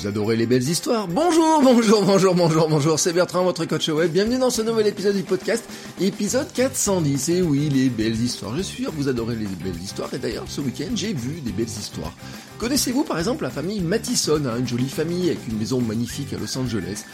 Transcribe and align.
Vous 0.00 0.06
adorez 0.06 0.36
les 0.36 0.46
belles 0.46 0.66
histoires 0.66 1.08
Bonjour, 1.08 1.60
bonjour, 1.62 2.02
bonjour, 2.02 2.34
bonjour, 2.34 2.68
bonjour, 2.70 2.98
c'est 2.98 3.12
Bertrand, 3.12 3.44
votre 3.44 3.66
coach 3.66 3.90
web. 3.90 4.10
Bienvenue 4.10 4.38
dans 4.38 4.48
ce 4.48 4.62
nouvel 4.62 4.86
épisode 4.86 5.14
du 5.14 5.22
podcast, 5.22 5.62
épisode 6.00 6.50
410. 6.54 7.28
Et 7.28 7.42
oui, 7.42 7.68
les 7.68 7.90
belles 7.90 8.18
histoires. 8.18 8.56
Je 8.56 8.62
suis 8.62 8.82
sûr 8.84 8.92
que 8.92 8.96
vous 8.96 9.08
adorez 9.08 9.36
les 9.36 9.44
belles 9.44 9.82
histoires. 9.82 10.08
Et 10.14 10.18
d'ailleurs, 10.18 10.44
ce 10.48 10.62
week-end, 10.62 10.88
j'ai 10.94 11.12
vu 11.12 11.42
des 11.42 11.52
belles 11.52 11.66
histoires. 11.66 12.14
Connaissez-vous 12.56 13.04
par 13.04 13.18
exemple 13.18 13.42
la 13.42 13.50
famille 13.50 13.80
Mattison, 13.80 14.40
hein, 14.46 14.56
une 14.58 14.66
jolie 14.66 14.88
famille 14.88 15.28
avec 15.28 15.46
une 15.46 15.58
maison 15.58 15.82
magnifique 15.82 16.32
à 16.32 16.38
Los 16.38 16.56
Angeles? 16.56 17.04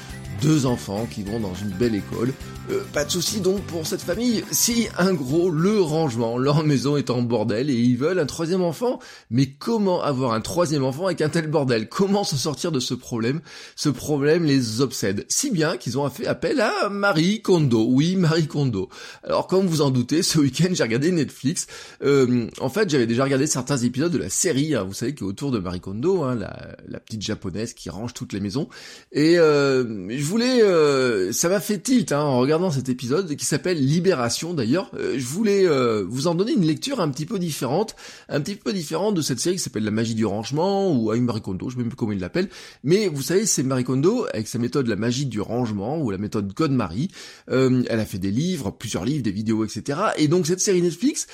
Deux 0.40 0.66
enfants 0.66 1.06
qui 1.10 1.22
vont 1.22 1.40
dans 1.40 1.54
une 1.54 1.70
belle 1.70 1.94
école. 1.94 2.32
Euh, 2.70 2.82
pas 2.92 3.04
de 3.04 3.10
souci 3.10 3.40
donc 3.40 3.60
pour 3.62 3.86
cette 3.86 4.02
famille. 4.02 4.42
Si 4.50 4.88
un 4.98 5.14
gros 5.14 5.50
le 5.50 5.80
rangement, 5.80 6.36
leur 6.36 6.64
maison 6.64 6.96
est 6.96 7.10
en 7.10 7.22
bordel 7.22 7.70
et 7.70 7.74
ils 7.74 7.96
veulent 7.96 8.18
un 8.18 8.26
troisième 8.26 8.62
enfant. 8.62 8.98
Mais 9.30 9.46
comment 9.46 10.02
avoir 10.02 10.32
un 10.32 10.40
troisième 10.40 10.84
enfant 10.84 11.06
avec 11.06 11.20
un 11.20 11.28
tel 11.28 11.46
bordel? 11.46 11.88
Comment 11.88 12.24
se 12.24 12.36
sortir 12.36 12.72
de 12.72 12.80
ce 12.80 12.94
problème? 12.94 13.40
Ce 13.76 13.88
problème 13.88 14.44
les 14.44 14.80
obsède 14.80 15.24
si 15.28 15.50
bien 15.50 15.76
qu'ils 15.76 15.98
ont 15.98 16.08
fait 16.10 16.26
appel 16.26 16.60
à 16.60 16.88
Marie 16.88 17.40
Kondo. 17.40 17.86
Oui, 17.88 18.16
Marie 18.16 18.48
Kondo. 18.48 18.88
Alors 19.22 19.46
comme 19.46 19.66
vous 19.66 19.80
en 19.80 19.90
doutez, 19.90 20.22
ce 20.22 20.38
week-end 20.38 20.68
j'ai 20.72 20.82
regardé 20.82 21.12
Netflix. 21.12 21.66
Euh, 22.02 22.48
en 22.60 22.68
fait, 22.68 22.90
j'avais 22.90 23.06
déjà 23.06 23.24
regardé 23.24 23.46
certains 23.46 23.78
épisodes 23.78 24.12
de 24.12 24.18
la 24.18 24.30
série. 24.30 24.74
Hein. 24.74 24.84
vous 24.84 24.94
savez 24.94 25.14
qu'autour 25.14 25.52
de 25.52 25.58
Marie 25.58 25.80
Kondo, 25.80 26.24
hein, 26.24 26.34
la, 26.34 27.00
petite 27.00 27.22
japonaise 27.22 27.74
qui 27.74 27.90
range 27.90 28.14
toutes 28.14 28.32
les 28.32 28.40
maisons. 28.40 28.68
Et 29.12 29.38
euh, 29.38 30.08
voulais, 30.26 30.62
euh, 30.62 31.32
ça 31.32 31.48
m'a 31.48 31.60
fait 31.60 31.78
tilt 31.78 32.12
hein, 32.12 32.20
en 32.20 32.38
regardant 32.38 32.70
cet 32.70 32.88
épisode 32.88 33.36
qui 33.36 33.44
s'appelle 33.44 33.78
Libération 33.78 34.54
d'ailleurs. 34.54 34.90
Euh, 34.94 35.14
je 35.18 35.26
voulais 35.26 35.66
euh, 35.66 36.04
vous 36.08 36.26
en 36.26 36.34
donner 36.34 36.52
une 36.52 36.64
lecture 36.64 37.00
un 37.00 37.10
petit 37.10 37.26
peu 37.26 37.38
différente, 37.38 37.96
un 38.28 38.40
petit 38.40 38.56
peu 38.56 38.72
différente 38.72 39.14
de 39.14 39.22
cette 39.22 39.40
série 39.40 39.56
qui 39.56 39.62
s'appelle 39.62 39.84
La 39.84 39.90
magie 39.90 40.14
du 40.14 40.24
rangement 40.24 40.90
ou 40.90 41.10
avec 41.10 41.22
Marie 41.22 41.42
Kondo, 41.42 41.68
je 41.68 41.74
sais 41.74 41.80
même 41.80 41.88
plus 41.88 41.96
comment 41.96 42.12
il 42.12 42.18
l'appelle. 42.18 42.48
Mais 42.82 43.08
vous 43.08 43.22
savez, 43.22 43.46
c'est 43.46 43.62
Marie 43.62 43.84
Kondo 43.84 44.26
avec 44.32 44.48
sa 44.48 44.58
méthode 44.58 44.86
La 44.86 44.96
magie 44.96 45.26
du 45.26 45.40
rangement 45.40 46.00
ou 46.00 46.10
la 46.10 46.18
méthode 46.18 46.52
God 46.52 46.72
Marie. 46.72 47.10
elle 47.48 47.86
a 47.88 48.06
fait 48.06 48.18
des 48.18 48.30
livres, 48.30 48.70
plusieurs 48.70 49.04
livres, 49.04 49.22
des 49.22 49.32
vidéos, 49.32 49.64
etc. 49.64 49.98
Et 50.16 50.28
donc 50.28 50.46
cette 50.46 50.60
série 50.60 50.82
Netflix, 50.82 51.26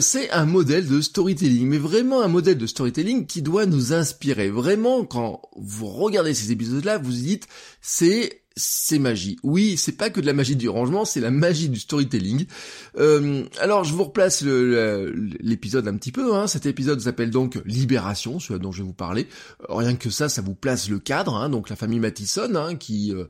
c'est 0.00 0.30
un 0.30 0.46
modèle 0.46 0.88
de 0.88 1.00
storytelling, 1.00 1.66
mais 1.68 1.78
vraiment 1.78 2.22
un 2.22 2.28
modèle 2.28 2.58
de 2.58 2.66
storytelling 2.66 3.26
qui 3.26 3.42
doit 3.42 3.66
nous 3.66 3.92
inspirer. 3.92 4.50
Vraiment, 4.50 5.04
quand 5.04 5.42
vous 5.56 5.86
regardez 5.86 6.34
ces 6.34 6.50
épisodes-là, 6.52 6.98
vous 6.98 7.12
dites, 7.12 7.46
c'est 7.80 8.09
et 8.10 8.39
c'est 8.56 8.98
magie. 8.98 9.36
Oui, 9.42 9.76
c'est 9.76 9.92
pas 9.92 10.10
que 10.10 10.20
de 10.20 10.26
la 10.26 10.32
magie 10.32 10.56
du 10.56 10.68
rangement, 10.68 11.04
c'est 11.04 11.20
la 11.20 11.30
magie 11.30 11.68
du 11.68 11.78
storytelling. 11.78 12.46
Euh, 12.98 13.44
alors, 13.60 13.84
je 13.84 13.94
vous 13.94 14.04
replace 14.04 14.42
l'épisode 14.42 15.86
un 15.86 15.96
petit 15.96 16.12
peu. 16.12 16.34
Hein. 16.34 16.46
Cet 16.46 16.66
épisode 16.66 17.00
s'appelle 17.00 17.30
donc 17.30 17.60
Libération, 17.64 18.40
celui 18.40 18.60
dont 18.60 18.72
je 18.72 18.78
vais 18.78 18.86
vous 18.86 18.92
parler. 18.92 19.28
Euh, 19.62 19.74
rien 19.74 19.94
que 19.94 20.10
ça, 20.10 20.28
ça 20.28 20.42
vous 20.42 20.54
place 20.54 20.88
le 20.88 20.98
cadre. 20.98 21.36
Hein. 21.36 21.48
Donc, 21.48 21.70
la 21.70 21.76
famille 21.76 22.00
Mattison, 22.00 22.54
hein, 22.56 22.74
qui, 22.74 23.14
euh, 23.14 23.24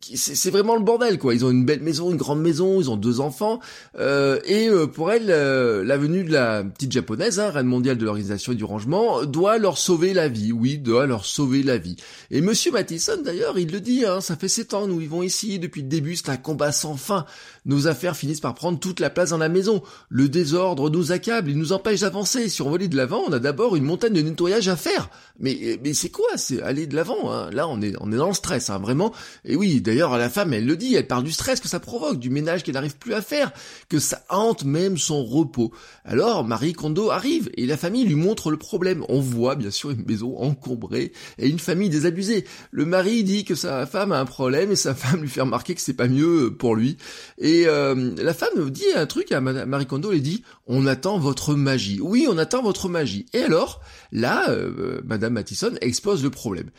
qui 0.00 0.16
c'est 0.16 0.50
vraiment 0.50 0.74
le 0.74 0.82
bordel, 0.82 1.18
quoi. 1.18 1.34
Ils 1.34 1.44
ont 1.44 1.50
une 1.50 1.64
belle 1.64 1.82
maison, 1.82 2.10
une 2.10 2.16
grande 2.16 2.40
maison, 2.40 2.80
ils 2.80 2.90
ont 2.90 2.96
deux 2.96 3.20
enfants. 3.20 3.60
et 3.98 4.68
pour 4.92 5.12
elle, 5.12 5.26
la 5.26 5.96
venue 5.96 6.24
de 6.24 6.32
la 6.32 6.64
petite 6.64 6.92
japonaise, 6.92 7.38
hein, 7.38 7.50
reine 7.50 7.66
mondiale 7.66 7.98
de 7.98 8.04
l'organisation 8.04 8.52
et 8.52 8.56
du 8.56 8.64
rangement, 8.64 9.24
doit 9.24 9.58
leur 9.58 9.78
sauver 9.78 10.12
la 10.12 10.28
vie. 10.28 10.52
Oui, 10.52 10.78
doit 10.78 11.06
leur 11.06 11.24
sauver 11.24 11.62
la 11.62 11.78
vie. 11.78 11.96
Et 12.30 12.40
Monsieur 12.40 12.72
Mattison, 12.72 13.22
d'ailleurs, 13.22 13.58
il 13.58 13.70
le 13.70 13.80
dit, 13.80 14.04
hein, 14.04 14.20
ça 14.20 14.36
fait 14.36 14.48
sept 14.56 14.72
ans, 14.72 14.86
nous 14.86 14.96
vivons 14.96 15.22
ici, 15.22 15.58
depuis 15.58 15.82
le 15.82 15.88
début, 15.88 16.16
c'est 16.16 16.30
un 16.30 16.38
combat 16.38 16.72
sans 16.72 16.96
fin. 16.96 17.26
Nos 17.66 17.88
affaires 17.88 18.16
finissent 18.16 18.40
par 18.40 18.54
prendre 18.54 18.78
toute 18.78 19.00
la 19.00 19.10
place 19.10 19.30
dans 19.30 19.36
la 19.36 19.50
maison. 19.50 19.82
Le 20.08 20.30
désordre 20.30 20.88
nous 20.88 21.12
accable, 21.12 21.50
il 21.50 21.58
nous 21.58 21.72
empêche 21.72 22.00
d'avancer. 22.00 22.48
Si 22.48 22.62
on 22.62 22.70
veut 22.70 22.76
aller 22.76 22.88
de 22.88 22.96
l'avant, 22.96 23.22
on 23.28 23.32
a 23.32 23.38
d'abord 23.38 23.76
une 23.76 23.84
montagne 23.84 24.14
de 24.14 24.22
nettoyage 24.22 24.68
à 24.68 24.76
faire. 24.76 25.10
Mais, 25.38 25.78
mais 25.84 25.92
c'est 25.92 26.08
quoi 26.08 26.26
C'est 26.36 26.62
aller 26.62 26.86
de 26.86 26.96
l'avant, 26.96 27.30
hein? 27.30 27.50
Là, 27.50 27.68
on 27.68 27.82
est, 27.82 27.92
on 28.00 28.10
est 28.10 28.16
dans 28.16 28.28
le 28.28 28.32
stress, 28.32 28.70
hein, 28.70 28.78
vraiment. 28.78 29.12
Et 29.44 29.56
oui, 29.56 29.82
d'ailleurs, 29.82 30.16
la 30.16 30.30
femme, 30.30 30.54
elle 30.54 30.64
le 30.64 30.76
dit, 30.76 30.94
elle 30.94 31.06
parle 31.06 31.24
du 31.24 31.32
stress 31.32 31.60
que 31.60 31.68
ça 31.68 31.78
provoque, 31.78 32.18
du 32.18 32.30
ménage 32.30 32.62
qu'elle 32.62 32.76
n'arrive 32.76 32.96
plus 32.96 33.12
à 33.12 33.20
faire, 33.20 33.52
que 33.90 33.98
ça 33.98 34.24
hante 34.30 34.64
même 34.64 34.96
son 34.96 35.22
repos. 35.22 35.70
Alors, 36.06 36.44
Marie 36.44 36.72
Kondo 36.72 37.10
arrive, 37.10 37.50
et 37.58 37.66
la 37.66 37.76
famille 37.76 38.06
lui 38.06 38.14
montre 38.14 38.50
le 38.50 38.56
problème. 38.56 39.04
On 39.10 39.20
voit, 39.20 39.54
bien 39.54 39.70
sûr, 39.70 39.90
une 39.90 40.06
maison 40.06 40.38
encombrée, 40.38 41.12
et 41.38 41.46
une 41.46 41.58
famille 41.58 41.90
désabusée. 41.90 42.46
Le 42.70 42.86
mari 42.86 43.22
dit 43.22 43.44
que 43.44 43.54
sa 43.54 43.84
femme 43.84 44.12
a 44.12 44.18
un 44.18 44.24
problème 44.24 44.45
et 44.54 44.76
sa 44.76 44.94
femme 44.96 45.22
lui 45.22 45.28
fait 45.28 45.40
remarquer 45.40 45.74
que 45.74 45.80
c'est 45.80 45.94
pas 45.94 46.08
mieux 46.08 46.54
pour 46.56 46.74
lui. 46.74 46.96
Et 47.38 47.64
euh, 47.66 48.12
la 48.16 48.34
femme 48.34 48.70
dit 48.70 48.84
un 48.94 49.06
truc 49.06 49.32
à 49.32 49.40
Marie 49.40 49.86
Kondo, 49.86 50.12
elle 50.12 50.22
dit 50.22 50.42
on 50.66 50.86
attend 50.86 51.18
votre 51.18 51.54
magie. 51.54 52.00
Oui, 52.00 52.26
on 52.28 52.38
attend 52.38 52.62
votre 52.62 52.88
magie. 52.88 53.26
Et 53.32 53.42
alors, 53.42 53.80
là, 54.12 54.50
euh, 54.50 55.00
Madame 55.04 55.34
Mattison 55.34 55.72
expose 55.80 56.22
le 56.22 56.30
problème. 56.30 56.70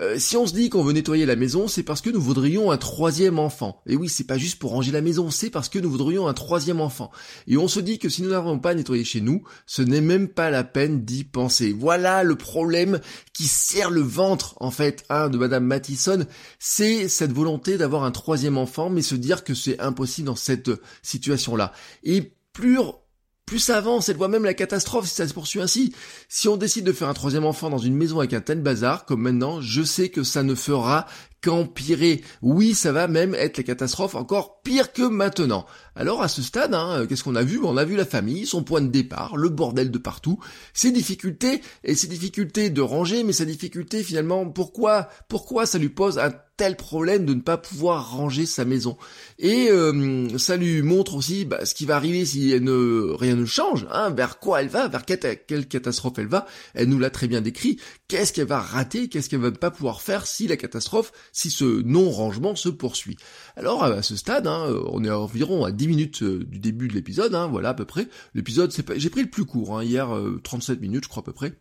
Euh, 0.00 0.18
si 0.18 0.38
on 0.38 0.46
se 0.46 0.54
dit 0.54 0.70
qu'on 0.70 0.82
veut 0.82 0.94
nettoyer 0.94 1.26
la 1.26 1.36
maison, 1.36 1.68
c'est 1.68 1.82
parce 1.82 2.00
que 2.00 2.08
nous 2.08 2.20
voudrions 2.20 2.70
un 2.70 2.78
troisième 2.78 3.38
enfant. 3.38 3.82
Et 3.86 3.94
oui, 3.94 4.08
c'est 4.08 4.24
pas 4.26 4.38
juste 4.38 4.58
pour 4.58 4.70
ranger 4.70 4.90
la 4.90 5.02
maison, 5.02 5.30
c'est 5.30 5.50
parce 5.50 5.68
que 5.68 5.78
nous 5.78 5.90
voudrions 5.90 6.28
un 6.28 6.32
troisième 6.32 6.80
enfant. 6.80 7.10
Et 7.46 7.58
on 7.58 7.68
se 7.68 7.78
dit 7.78 7.98
que 7.98 8.08
si 8.08 8.22
nous 8.22 8.30
n'avons 8.30 8.58
pas 8.58 8.74
nettoyé 8.74 9.04
chez 9.04 9.20
nous, 9.20 9.42
ce 9.66 9.82
n'est 9.82 10.00
même 10.00 10.28
pas 10.28 10.50
la 10.50 10.64
peine 10.64 11.04
d'y 11.04 11.24
penser. 11.24 11.74
Voilà 11.78 12.22
le 12.22 12.36
problème 12.36 13.00
qui 13.34 13.44
serre 13.44 13.90
le 13.90 14.00
ventre, 14.00 14.54
en 14.60 14.70
fait, 14.70 15.04
hein, 15.10 15.28
de 15.28 15.36
Madame 15.36 15.64
Mattison. 15.64 16.24
C'est 16.58 17.08
cette 17.12 17.32
volonté 17.32 17.78
d'avoir 17.78 18.04
un 18.04 18.10
troisième 18.10 18.58
enfant, 18.58 18.90
mais 18.90 19.02
se 19.02 19.14
dire 19.14 19.44
que 19.44 19.54
c'est 19.54 19.80
impossible 19.80 20.26
dans 20.26 20.36
cette 20.36 20.70
situation-là. 21.02 21.72
Et 22.02 22.34
plus 22.52 22.78
plus 23.46 23.58
ça 23.58 23.76
avance, 23.76 24.08
elle 24.08 24.16
voit 24.16 24.28
même 24.28 24.44
la 24.44 24.54
catastrophe 24.54 25.08
si 25.08 25.14
ça 25.14 25.28
se 25.28 25.34
poursuit 25.34 25.60
ainsi. 25.60 25.92
Si 26.28 26.48
on 26.48 26.56
décide 26.56 26.84
de 26.84 26.92
faire 26.92 27.08
un 27.08 27.14
troisième 27.14 27.44
enfant 27.44 27.70
dans 27.70 27.78
une 27.78 27.94
maison 27.94 28.20
avec 28.20 28.32
un 28.32 28.40
tel 28.40 28.62
bazar, 28.62 29.04
comme 29.04 29.20
maintenant, 29.20 29.60
je 29.60 29.82
sais 29.82 30.08
que 30.08 30.22
ça 30.22 30.42
ne 30.42 30.54
fera 30.54 31.06
qu'empirer. 31.42 32.22
Oui, 32.40 32.72
ça 32.72 32.92
va 32.92 33.08
même 33.08 33.34
être 33.34 33.58
la 33.58 33.64
catastrophe 33.64 34.14
encore 34.14 34.62
pire 34.62 34.92
que 34.92 35.02
maintenant. 35.02 35.66
Alors 35.96 36.22
à 36.22 36.28
ce 36.28 36.40
stade, 36.40 36.72
hein, 36.72 37.04
qu'est-ce 37.06 37.24
qu'on 37.24 37.34
a 37.34 37.42
vu? 37.42 37.60
On 37.62 37.76
a 37.76 37.84
vu 37.84 37.96
la 37.96 38.06
famille, 38.06 38.46
son 38.46 38.62
point 38.62 38.80
de 38.80 38.86
départ, 38.86 39.36
le 39.36 39.48
bordel 39.48 39.90
de 39.90 39.98
partout, 39.98 40.38
ses 40.72 40.92
difficultés, 40.92 41.60
et 41.84 41.94
ses 41.94 42.06
difficultés 42.06 42.70
de 42.70 42.80
ranger, 42.80 43.24
mais 43.24 43.32
ses 43.32 43.44
difficultés 43.44 44.02
finalement, 44.04 44.48
pourquoi 44.48 45.08
pourquoi 45.28 45.66
ça 45.66 45.78
lui 45.78 45.90
pose 45.90 46.18
un 46.18 46.32
tel 46.56 46.76
problème 46.76 47.24
de 47.24 47.34
ne 47.34 47.40
pas 47.40 47.56
pouvoir 47.56 48.12
ranger 48.12 48.46
sa 48.46 48.64
maison 48.64 48.96
Et 49.38 49.68
euh, 49.70 50.38
ça 50.38 50.56
lui 50.56 50.82
montre 50.82 51.14
aussi 51.14 51.44
bah, 51.44 51.64
ce 51.64 51.74
qui 51.74 51.86
va 51.86 51.96
arriver 51.96 52.24
si 52.24 52.50
elle 52.52 52.64
ne, 52.64 53.12
rien 53.12 53.36
ne 53.36 53.44
change, 53.44 53.86
hein, 53.90 54.10
vers 54.10 54.38
quoi 54.38 54.62
elle 54.62 54.68
va, 54.68 54.88
vers 54.88 55.04
quelle 55.04 55.68
catastrophe 55.68 56.18
elle 56.18 56.26
va. 56.26 56.46
Elle 56.74 56.88
nous 56.88 56.98
l'a 56.98 57.10
très 57.10 57.28
bien 57.28 57.40
décrit. 57.40 57.78
Qu'est-ce 58.08 58.32
qu'elle 58.32 58.46
va 58.46 58.60
rater 58.60 59.08
Qu'est-ce 59.08 59.28
qu'elle 59.28 59.40
va 59.40 59.50
ne 59.50 59.56
pas 59.56 59.70
pouvoir 59.70 60.02
faire 60.02 60.26
si 60.26 60.46
la 60.46 60.56
catastrophe 60.56 61.12
si 61.32 61.50
ce 61.50 61.82
non-rangement 61.82 62.54
se 62.54 62.68
poursuit. 62.68 63.16
Alors 63.56 63.84
à 63.84 64.02
ce 64.02 64.16
stade, 64.16 64.46
hein, 64.46 64.66
on 64.86 65.04
est 65.04 65.10
environ 65.10 65.64
à 65.64 65.72
10 65.72 65.88
minutes 65.88 66.22
euh, 66.22 66.44
du 66.44 66.58
début 66.58 66.88
de 66.88 66.94
l'épisode, 66.94 67.34
hein, 67.34 67.46
voilà 67.46 67.70
à 67.70 67.74
peu 67.74 67.84
près. 67.84 68.08
L'épisode, 68.34 68.72
j'ai 68.96 69.10
pris 69.10 69.22
le 69.22 69.30
plus 69.30 69.44
court, 69.44 69.78
hein, 69.78 69.84
hier 69.84 70.08
37 70.42 70.76
euh, 70.76 70.80
minutes 70.80 71.04
je 71.04 71.08
crois 71.08 71.22
à 71.22 71.24
peu 71.24 71.32
près 71.32 71.54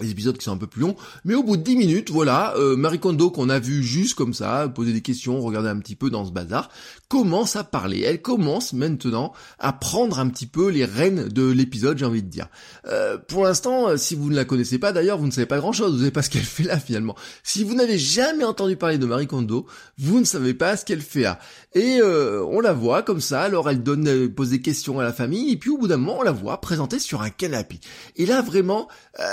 les 0.00 0.10
épisodes 0.10 0.36
qui 0.36 0.44
sont 0.44 0.52
un 0.52 0.56
peu 0.56 0.66
plus 0.66 0.80
longs, 0.80 0.96
mais 1.24 1.34
au 1.34 1.42
bout 1.42 1.56
de 1.56 1.62
10 1.62 1.76
minutes, 1.76 2.10
voilà, 2.10 2.54
euh, 2.56 2.76
Marie 2.76 2.98
Kondo 2.98 3.30
qu'on 3.30 3.50
a 3.50 3.58
vu 3.58 3.82
juste 3.82 4.14
comme 4.14 4.32
ça, 4.32 4.68
poser 4.74 4.92
des 4.92 5.02
questions, 5.02 5.40
regarder 5.40 5.68
un 5.68 5.78
petit 5.78 5.96
peu 5.96 6.10
dans 6.10 6.24
ce 6.24 6.32
bazar, 6.32 6.70
commence 7.12 7.56
à 7.56 7.64
parler. 7.64 8.00
Elle 8.00 8.22
commence 8.22 8.72
maintenant 8.72 9.34
à 9.58 9.74
prendre 9.74 10.18
un 10.18 10.28
petit 10.28 10.46
peu 10.46 10.70
les 10.70 10.86
rênes 10.86 11.28
de 11.28 11.46
l'épisode, 11.46 11.98
j'ai 11.98 12.06
envie 12.06 12.22
de 12.22 12.28
dire. 12.28 12.48
Euh, 12.86 13.18
pour 13.18 13.44
l'instant, 13.44 13.90
euh, 13.90 13.96
si 13.98 14.14
vous 14.14 14.30
ne 14.30 14.34
la 14.34 14.46
connaissez 14.46 14.78
pas 14.78 14.92
d'ailleurs, 14.92 15.18
vous 15.18 15.26
ne 15.26 15.30
savez 15.30 15.46
pas 15.46 15.58
grand-chose, 15.58 15.92
vous 15.92 15.98
savez 15.98 16.10
pas 16.10 16.22
ce 16.22 16.30
qu'elle 16.30 16.40
fait 16.40 16.62
là 16.62 16.78
finalement. 16.78 17.14
Si 17.42 17.64
vous 17.64 17.74
n'avez 17.74 17.98
jamais 17.98 18.44
entendu 18.44 18.76
parler 18.76 18.96
de 18.96 19.04
Marie 19.04 19.26
Kondo, 19.26 19.66
vous 19.98 20.20
ne 20.20 20.24
savez 20.24 20.54
pas 20.54 20.74
ce 20.78 20.86
qu'elle 20.86 21.02
fait 21.02 21.20
là. 21.20 21.38
Et 21.74 21.98
euh, 22.00 22.42
on 22.46 22.60
la 22.60 22.72
voit 22.72 23.02
comme 23.02 23.20
ça, 23.20 23.42
alors 23.42 23.68
elle 23.68 23.82
donne, 23.82 24.08
euh, 24.08 24.28
pose 24.30 24.48
des 24.48 24.62
questions 24.62 24.98
à 24.98 25.02
la 25.02 25.12
famille, 25.12 25.52
et 25.52 25.58
puis 25.58 25.68
au 25.68 25.76
bout 25.76 25.88
d'un 25.88 25.98
moment, 25.98 26.20
on 26.20 26.22
la 26.22 26.32
voit 26.32 26.62
présentée 26.62 26.98
sur 26.98 27.20
un 27.20 27.28
canapé. 27.28 27.78
Et 28.16 28.24
là, 28.24 28.40
vraiment, 28.40 28.88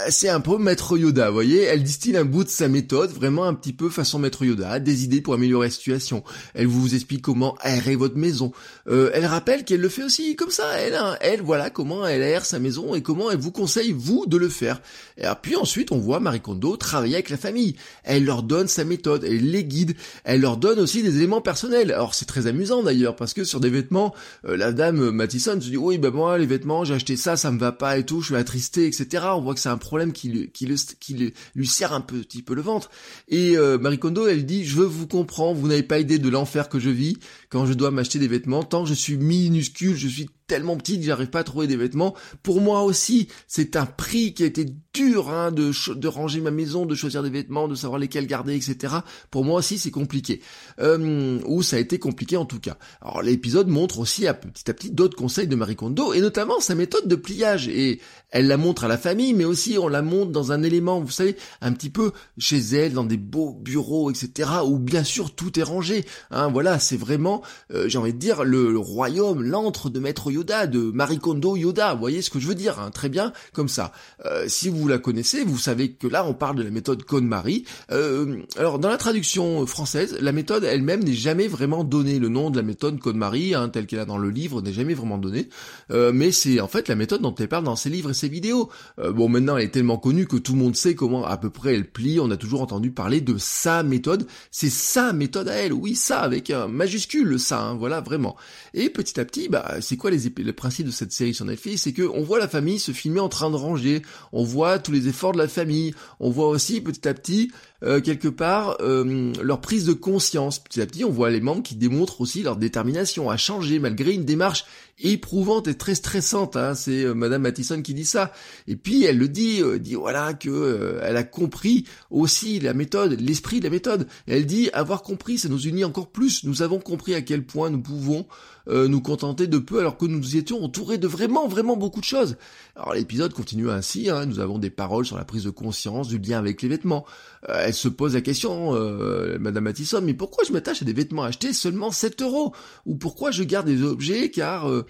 c'est 0.10 0.28
un 0.28 0.42
peu 0.42 0.49
maître 0.58 0.98
Yoda, 0.98 1.28
vous 1.28 1.34
voyez, 1.34 1.64
elle 1.64 1.84
distille 1.84 2.18
un 2.18 2.26
bout 2.26 2.44
de 2.44 2.50
sa 2.50 2.68
méthode, 2.68 3.12
vraiment 3.12 3.46
un 3.46 3.54
petit 3.54 3.74
peu 3.74 3.90
façon 3.90 4.20
maître 4.20 4.44
Yoda, 4.44 4.80
des 4.80 5.04
idées 5.04 5.22
pour 5.22 5.34
améliorer 5.34 5.68
la 5.68 5.72
situation. 5.72 6.24
Elle 6.54 6.68
vous 6.68 6.96
explique 6.96 7.22
comment 7.22 7.56
aérer 7.62 7.96
votre 7.96 8.18
maison. 8.18 8.52
Euh, 8.88 9.12
elle 9.14 9.26
rappelle 9.26 9.66
qu'elle 9.66 9.82
le 9.82 9.90
fait 9.90 10.04
aussi 10.04 10.36
comme 10.36 10.50
ça, 10.50 10.78
elle, 10.80 10.96
hein. 10.96 11.18
elle, 11.22 11.42
voilà 11.42 11.70
comment 11.70 12.08
elle 12.08 12.24
aère 12.24 12.46
sa 12.46 12.60
maison 12.60 12.96
et 12.96 13.02
comment 13.02 13.30
elle 13.30 13.38
vous 13.38 13.52
conseille, 13.52 13.94
vous, 13.96 14.26
de 14.26 14.38
le 14.38 14.50
faire. 14.50 14.82
Et 15.18 15.28
puis 15.42 15.56
ensuite, 15.56 15.92
on 15.92 15.98
voit 15.98 16.20
Marie 16.20 16.42
Kondo 16.42 16.78
travailler 16.78 17.16
avec 17.16 17.30
la 17.30 17.38
famille. 17.38 17.76
Elle 18.04 18.26
leur 18.26 18.42
donne 18.42 18.68
sa 18.68 18.86
méthode, 18.86 19.24
elle 19.26 19.52
les 19.52 19.66
guide, 19.66 19.96
elle 20.24 20.42
leur 20.42 20.58
donne 20.58 20.80
aussi 20.80 21.04
des 21.04 21.18
éléments 21.18 21.42
personnels. 21.42 21.92
Alors 21.92 22.14
c'est 22.16 22.26
très 22.26 22.48
amusant 22.48 22.82
d'ailleurs, 22.82 23.16
parce 23.16 23.34
que 23.34 23.44
sur 23.44 23.60
des 23.60 23.70
vêtements, 23.70 24.16
euh, 24.48 24.56
la 24.56 24.72
dame 24.72 25.12
Mathison 25.12 25.60
se 25.60 25.70
dit, 25.70 25.78
oui, 25.78 25.98
ben 25.98 26.12
moi, 26.12 26.38
les 26.38 26.46
vêtements, 26.46 26.86
j'ai 26.86 26.94
acheté 26.94 27.18
ça, 27.18 27.36
ça 27.36 27.52
me 27.52 27.60
va 27.60 27.72
pas 27.72 27.98
et 27.98 28.06
tout, 28.06 28.22
je 28.22 28.28
suis 28.28 28.36
attristé, 28.36 28.88
etc. 28.88 29.26
On 29.36 29.42
voit 29.42 29.54
que 29.54 29.60
c'est 29.60 29.70
un 29.70 29.78
problème 29.78 30.14
qui, 30.14 30.39
qui, 30.48 30.68
qui, 31.00 31.34
lui 31.56 31.68
serre 31.68 31.94
un 31.94 32.02
petit 32.02 32.42
peu 32.42 32.54
le 32.54 32.62
ventre. 32.62 32.90
Et 33.28 33.58
euh, 33.58 33.78
Marie 33.78 34.00
Kondo, 34.00 34.28
elle 34.28 34.46
dit, 34.46 34.66
je 34.66 34.82
vous 34.82 35.08
comprendre, 35.08 35.60
vous 35.60 35.68
n'avez 35.68 35.84
pas 35.84 36.00
idée 36.00 36.20
de 36.20 36.30
l'enfer 36.30 36.70
que 36.70 36.80
je 36.80 36.90
vis 36.90 37.18
quand 37.50 37.66
je 37.66 37.74
dois 37.74 37.92
m'acheter 37.92 38.20
des 38.20 38.28
vêtements. 38.28 38.64
Tant 38.64 38.84
que 38.84 38.90
je 38.90 38.94
suis 38.94 39.18
minuscule, 39.18 39.96
je 39.96 40.08
suis 40.08 40.30
tellement 40.50 40.76
petite, 40.78 41.04
j'arrive 41.04 41.30
pas 41.30 41.40
à 41.40 41.44
trouver 41.44 41.68
des 41.68 41.78
vêtements. 41.78 42.16
Pour 42.44 42.60
moi 42.60 42.82
aussi, 42.82 43.30
c'est 43.48 43.76
un 43.76 43.86
prix 43.86 44.34
qui 44.34 44.44
a 44.44 44.48
été 44.48 44.66
dur 44.94 45.30
hein, 45.30 45.52
de, 45.52 46.08
ranger 46.08 46.42
ma 46.42 46.52
maison, 46.52 46.86
de 46.86 46.96
choisir 46.96 47.22
des 47.24 47.30
vêtements, 47.30 47.68
de 47.68 47.76
savoir 47.76 48.00
lesquels 48.00 48.26
garder, 48.26 48.56
etc. 48.56 48.96
Pour 49.30 49.46
moi 49.46 49.60
aussi, 49.60 49.78
c'est 49.78 49.92
compliqué. 49.92 50.42
Euh, 50.80 51.40
ou 51.46 51.62
ça 51.62 51.76
a 51.76 51.80
été 51.80 52.00
compliqué 52.00 52.36
en 52.36 52.46
tout 52.46 52.60
cas. 52.60 52.78
Alors 53.02 53.22
l'épisode 53.22 53.68
montre 53.68 54.00
aussi 54.00 54.28
à 54.28 54.34
petit 54.34 54.70
à 54.70 54.74
petit 54.74 54.90
d'autres 54.90 55.16
conseils 55.16 55.48
de 55.48 55.56
Marie 55.56 55.76
Kondo, 55.76 56.14
et 56.14 56.20
notamment 56.20 56.60
sa 56.60 56.74
méthode 56.74 57.08
de 57.08 57.16
pliage. 57.16 57.68
Et 57.68 58.02
elle 58.32 58.48
la 58.48 58.58
montre 58.58 58.86
à 58.86 58.88
la 58.88 58.98
famille, 58.98 59.34
mais 59.34 59.46
aussi 59.46 59.78
on 59.78 59.88
la 59.88 60.02
montre 60.02 60.32
dans 60.32 60.52
un 60.52 60.64
élément, 60.64 61.00
vous 61.00 61.12
savez, 61.12 61.36
un 61.62 61.72
petit 61.74 61.92
peu 61.92 62.12
chez 62.40 62.58
elle, 62.58 62.94
dans 62.94 63.04
des 63.04 63.18
beaux 63.18 63.54
bureaux, 63.54 64.10
etc. 64.10 64.50
Où 64.66 64.80
bien 64.80 65.04
sûr 65.04 65.36
tout 65.36 65.60
est 65.60 65.64
rangé. 65.64 66.06
Hein, 66.32 66.50
voilà, 66.50 66.80
c'est 66.80 66.98
vraiment, 66.98 67.39
euh, 67.74 67.88
j'ai 67.88 67.98
envie 67.98 68.14
de 68.14 68.20
dire, 68.20 68.44
le, 68.44 68.78
royaume, 68.78 69.44
l'antre 69.44 69.90
de 69.90 70.00
Maître 70.00 70.32
Yoda, 70.32 70.68
de 70.68 70.80
Marie 70.80 71.20
Kondo 71.20 71.56
Yoda. 71.56 71.94
Vous 71.94 72.00
voyez 72.00 72.22
ce 72.22 72.30
que 72.30 72.40
je 72.40 72.48
veux 72.48 72.56
dire 72.56 72.80
hein, 72.80 72.92
Très 72.92 73.10
bien, 73.10 73.34
comme 73.54 73.70
ça. 73.70 73.92
Euh, 74.26 74.46
si 74.48 74.70
vous 74.70 74.88
la 74.88 74.98
connaissez, 74.98 75.44
vous 75.44 75.58
savez 75.58 75.92
que 75.92 76.08
là 76.08 76.26
on 76.26 76.34
parle 76.34 76.56
de 76.58 76.64
la 76.64 76.70
méthode 76.70 77.04
KonMari. 77.04 77.66
Euh, 77.92 78.38
alors 78.58 78.80
dans 78.80 78.90
la 78.90 78.98
traduction 78.98 79.66
française, 79.66 80.18
la 80.20 80.32
méthode 80.32 80.64
elle-même 80.64 81.04
n'est 81.04 81.14
jamais 81.14 81.48
vraiment 81.48 81.84
donnée. 81.84 82.20
Le 82.20 82.30
nom 82.30 82.50
de 82.50 82.58
la 82.58 82.64
méthode 82.64 83.00
KonMari, 83.00 83.56
hein, 83.56 83.70
telle 83.70 83.86
qu'elle 83.86 84.00
a 84.00 84.06
dans 84.06 84.18
le 84.18 84.30
livre, 84.30 84.62
n'est 84.62 84.74
jamais 84.74 84.94
vraiment 84.94 85.18
donné. 85.18 85.50
Euh, 85.92 86.12
mais 86.14 86.32
c'est 86.32 86.60
en 86.60 86.68
fait 86.68 86.88
la 86.88 86.96
méthode 86.96 87.22
dont 87.22 87.34
elle 87.36 87.48
parle 87.48 87.64
dans 87.64 87.76
ses 87.76 87.90
livres 87.90 88.12
et 88.12 88.14
ses 88.14 88.30
vidéos. 88.30 88.70
Euh, 89.00 89.12
bon 89.12 89.30
maintenant 89.30 89.58
elle 89.58 89.66
est 89.66 89.70
tellement 89.70 89.98
connue 89.98 90.26
que 90.26 90.38
tout 90.38 90.54
le 90.54 90.60
monde 90.60 90.76
sait 90.76 90.96
comment 90.96 91.26
à 91.26 91.38
peu 91.38 91.50
près 91.50 91.76
elle 91.76 91.90
plie. 91.90 92.20
On 92.20 92.32
a 92.32 92.38
toujours 92.38 92.62
entendu 92.62 92.92
parler 92.92 93.22
de 93.22 93.38
sa 93.38 93.84
méthode. 93.84 94.28
C'est 94.52 94.70
sa 94.70 95.14
méthode 95.14 95.48
à 95.48 95.54
elle. 95.54 95.74
Oui, 95.74 95.96
ça 95.96 96.20
avec 96.20 96.50
un 96.50 96.68
majuscule, 96.68 97.29
ça. 97.38 97.62
Hein, 97.62 97.76
voilà 97.76 98.02
vraiment. 98.02 98.36
Et 98.74 98.90
petit 98.90 99.20
à 99.20 99.26
petit, 99.26 99.50
bah 99.50 99.76
c'est 99.82 99.98
quoi 99.98 100.12
les, 100.12 100.32
les 100.38 100.54
principes 100.54 100.88
de 100.88 100.92
cette 100.92 101.12
série 101.12 101.34
sur 101.34 101.46
Netflix 101.46 101.84
C'est 101.84 101.94
que 101.94 102.04
on 102.04 102.24
voit 102.24 102.40
la 102.40 102.48
famille 102.48 102.80
se 102.80 102.92
filmer 102.92 103.20
en 103.20 103.30
train 103.30 103.50
de 103.50 103.56
ranger. 103.56 104.02
On 104.32 104.44
voit 104.44 104.80
tous 104.80 104.92
les 104.92 105.08
efforts 105.08 105.34
de 105.34 105.38
la 105.38 105.48
famille. 105.48 105.94
On 106.20 106.30
voit 106.30 106.48
aussi 106.48 106.82
petit 106.82 107.08
à 107.08 107.14
petit 107.14 107.52
euh, 107.82 108.02
quelque 108.02 108.28
part 108.28 108.78
euh, 108.82 109.32
leur 109.42 109.62
prise 109.62 109.86
de 109.86 109.94
conscience. 109.94 110.60
Petit 110.60 110.82
à 110.82 110.86
petit, 110.86 111.06
on 111.06 111.10
voit 111.10 111.30
les 111.30 111.40
membres 111.40 111.64
qui 111.64 111.76
démontrent 111.76 112.22
aussi 112.22 112.44
leur 112.44 112.58
détermination 112.58 113.30
à 113.30 113.38
changer 113.38 113.80
malgré 113.80 114.14
une 114.14 114.26
démarche 114.26 114.66
éprouvante 115.02 115.70
et 115.70 115.76
très 115.76 115.96
stressante. 115.96 116.58
Hein. 116.58 116.76
C'est 116.76 117.06
euh, 117.06 117.14
Madame 117.14 117.44
Mattison 117.44 117.82
qui 117.82 117.94
dit 117.94 118.06
ça. 118.06 118.34
Et 118.68 118.76
puis 118.76 119.06
elle 119.06 119.18
le 119.18 119.30
dit, 119.30 119.62
dit 119.80 119.96
voilà 119.96 120.34
que 120.34 121.00
elle 121.02 121.16
a 121.16 121.24
compris 121.24 121.86
aussi 122.12 122.60
la 122.60 122.74
méthode, 122.74 123.20
l'esprit 123.20 123.60
de 123.60 123.66
la 123.66 123.70
méthode. 123.70 124.08
Elle 124.28 124.46
dit 124.46 124.70
avoir 124.74 125.02
compris, 125.02 125.38
ça 125.38 125.48
nous 125.48 125.68
unit 125.68 125.86
encore 125.86 126.12
plus. 126.12 126.44
Nous 126.44 126.62
avons 126.62 126.80
compris 126.80 127.16
à 127.16 127.22
quel 127.22 127.46
point 127.46 127.70
nous 127.70 127.82
pouvons 127.82 128.26
nous 128.70 129.02
contenter 129.02 129.48
de 129.48 129.58
peu 129.58 129.80
alors 129.80 129.98
que 129.98 130.06
nous 130.06 130.38
étions 130.38 130.64
entourés 130.64 130.98
de 130.98 131.08
vraiment, 131.08 131.48
vraiment 131.48 131.76
beaucoup 131.76 132.00
de 132.00 132.06
choses. 132.06 132.38
Alors 132.76 132.94
l'épisode 132.94 133.34
continue 133.34 133.70
ainsi. 133.70 134.10
Hein. 134.10 134.26
Nous 134.26 134.40
avons 134.40 134.60
des 134.60 134.70
paroles 134.70 135.06
sur 135.06 135.18
la 135.18 135.26
prise 135.26 135.44
de 135.44 135.50
conscience 135.50 136.08
du 136.08 136.20
lien 136.20 136.38
avec 136.38 136.62
les 136.62 136.70
vêtements 136.70 137.06
elle 137.48 137.74
se 137.74 137.88
pose 137.88 138.16
la 138.16 138.22
question, 138.22 138.76
euh, 138.76 139.38
Madame 139.40 139.64
Matisson, 139.64 140.02
mais 140.04 140.14
pourquoi 140.14 140.44
je 140.46 140.52
m'attache 140.52 140.82
à 140.82 140.86
des 140.86 140.94
vêtements 140.94 141.24
achetés 141.24 141.54
seulement 141.54 141.92
7 141.92 142.22
euros? 142.22 142.54
Ou 142.86 142.96
pourquoi 142.96 143.32
je 143.32 143.44
garde 143.44 143.68
des 143.68 143.84
objets 143.84 144.30
car 144.30 144.70
euh, 144.70 144.86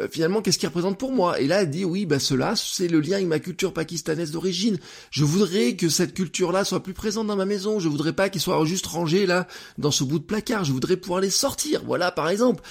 euh, 0.00 0.08
finalement 0.10 0.42
qu'est-ce 0.42 0.58
qu'ils 0.58 0.68
représentent 0.68 0.98
pour 0.98 1.12
moi? 1.12 1.40
Et 1.40 1.46
là 1.46 1.62
elle 1.62 1.70
dit 1.70 1.84
oui, 1.84 2.04
bah 2.04 2.18
cela 2.18 2.56
c'est 2.56 2.88
le 2.88 3.00
lien 3.00 3.16
avec 3.16 3.28
ma 3.28 3.38
culture 3.38 3.72
pakistanaise 3.72 4.32
d'origine. 4.32 4.78
Je 5.10 5.24
voudrais 5.24 5.76
que 5.76 5.88
cette 5.88 6.14
culture-là 6.14 6.64
soit 6.64 6.82
plus 6.82 6.94
présente 6.94 7.28
dans 7.28 7.36
ma 7.36 7.44
maison. 7.44 7.78
Je 7.78 7.88
voudrais 7.88 8.12
pas 8.12 8.28
qu'ils 8.28 8.40
soient 8.40 8.64
juste 8.64 8.86
rangés 8.86 9.26
là 9.26 9.46
dans 9.78 9.92
ce 9.92 10.02
bout 10.02 10.18
de 10.18 10.24
placard. 10.24 10.64
Je 10.64 10.72
voudrais 10.72 10.96
pouvoir 10.96 11.20
les 11.20 11.30
sortir. 11.30 11.82
Voilà 11.86 12.10
par 12.10 12.28
exemple. 12.28 12.62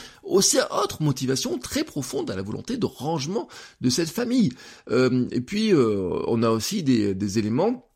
Aussi 0.43 0.57
autre 0.71 1.01
motivation 1.01 1.57
très 1.57 1.85
profonde 1.85 2.29
à 2.29 2.35
la 2.35 2.41
volonté 2.41 2.75
de 2.75 2.85
rangement 2.85 3.47
de 3.79 3.89
cette 3.89 4.09
famille. 4.09 4.51
Euh, 4.91 5.25
et 5.31 5.39
puis 5.39 5.71
on 5.73 6.43
a 6.43 6.49
aussi 6.49 6.83
des, 6.83 7.39
éléments 7.39 7.87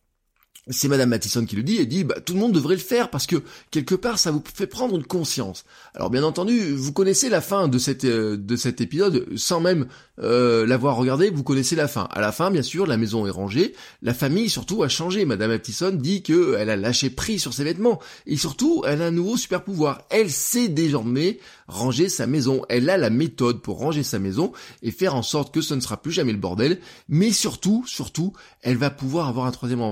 c'est 0.70 0.88
Madame 0.88 1.10
Mattison 1.10 1.46
qui 1.46 1.56
le 1.56 1.64
dit, 1.64 1.78
et 1.78 1.86
dit 1.86 2.04
bah, 2.04 2.20
tout 2.20 2.34
le 2.34 2.40
monde 2.40 2.52
devrait 2.52 2.76
le 2.76 2.82
faire 2.82 3.10
parce 3.10 3.26
que 3.26 3.38
quelque 3.72 3.96
part 3.96 4.20
ça 4.20 4.32
vous 4.32 4.44
fait 4.54 4.68
prendre 4.68 4.96
une 4.96 5.06
conscience. 5.06 5.66
Alors 5.94 6.10
bien 6.10 6.24
entendu, 6.24 6.74
vous 6.74 6.94
connaissez 6.94 7.30
la 7.30 7.42
fin 7.42 7.68
de, 7.68 7.80
euh, 8.06 8.38
de 8.38 8.56
cet 8.56 8.82
épisode 8.82 9.38
sans 9.38 9.60
même 9.60 9.88
euh, 10.20 10.66
l'avoir 10.66 10.96
regardé, 10.96 11.30
vous 11.30 11.44
connaissez 11.44 11.76
la 11.76 11.88
fin. 11.88 12.08
À 12.12 12.22
la 12.22 12.32
fin, 12.32 12.50
bien 12.50 12.64
sûr, 12.64 12.88
la 12.88 12.98
maison 12.98 13.28
est 13.28 13.32
rangée, 13.32 13.74
la 14.02 14.14
famille 14.14 14.50
surtout 14.50 14.84
a 14.84 14.90
changé. 14.90 15.26
Madame 15.26 15.52
Mattison 15.52 15.92
dit 15.92 16.24
qu'elle 16.24 16.70
a 16.70 16.76
lâché 16.76 17.10
prise 17.10 17.42
sur 17.42 17.54
ses 17.54 17.64
vêtements 17.64 18.00
et 18.26 18.38
surtout 18.38 18.84
elle 18.88 19.02
a 19.02 19.08
un 19.08 19.12
nouveau 19.12 19.38
super 19.38 19.64
pouvoir. 19.64 20.02
Elle 20.10 20.32
sait 20.32 20.70
désormais 20.70 21.40
ranger 21.68 22.10
sa 22.10 22.28
maison. 22.28 22.64
Elle 22.70 22.90
a 22.90 22.98
la 22.98 23.10
méthode 23.10 23.62
pour 23.62 23.78
ranger 23.80 24.04
sa 24.04 24.20
maison 24.20 24.52
et 24.82 24.92
faire 24.92 25.16
en 25.16 25.22
sorte 25.22 25.54
que 25.54 25.62
ce 25.62 25.74
ne 25.74 25.82
sera 25.82 25.98
plus 25.98 26.12
jamais 26.12 26.32
le 26.32 26.38
bordel. 26.38 26.80
Mais 27.10 27.32
surtout, 27.32 27.84
surtout, 27.86 28.34
elle 28.62 28.78
va 28.78 28.90
pouvoir 28.90 29.28
avoir 29.28 29.46
un 29.46 29.52
troisième 29.52 29.84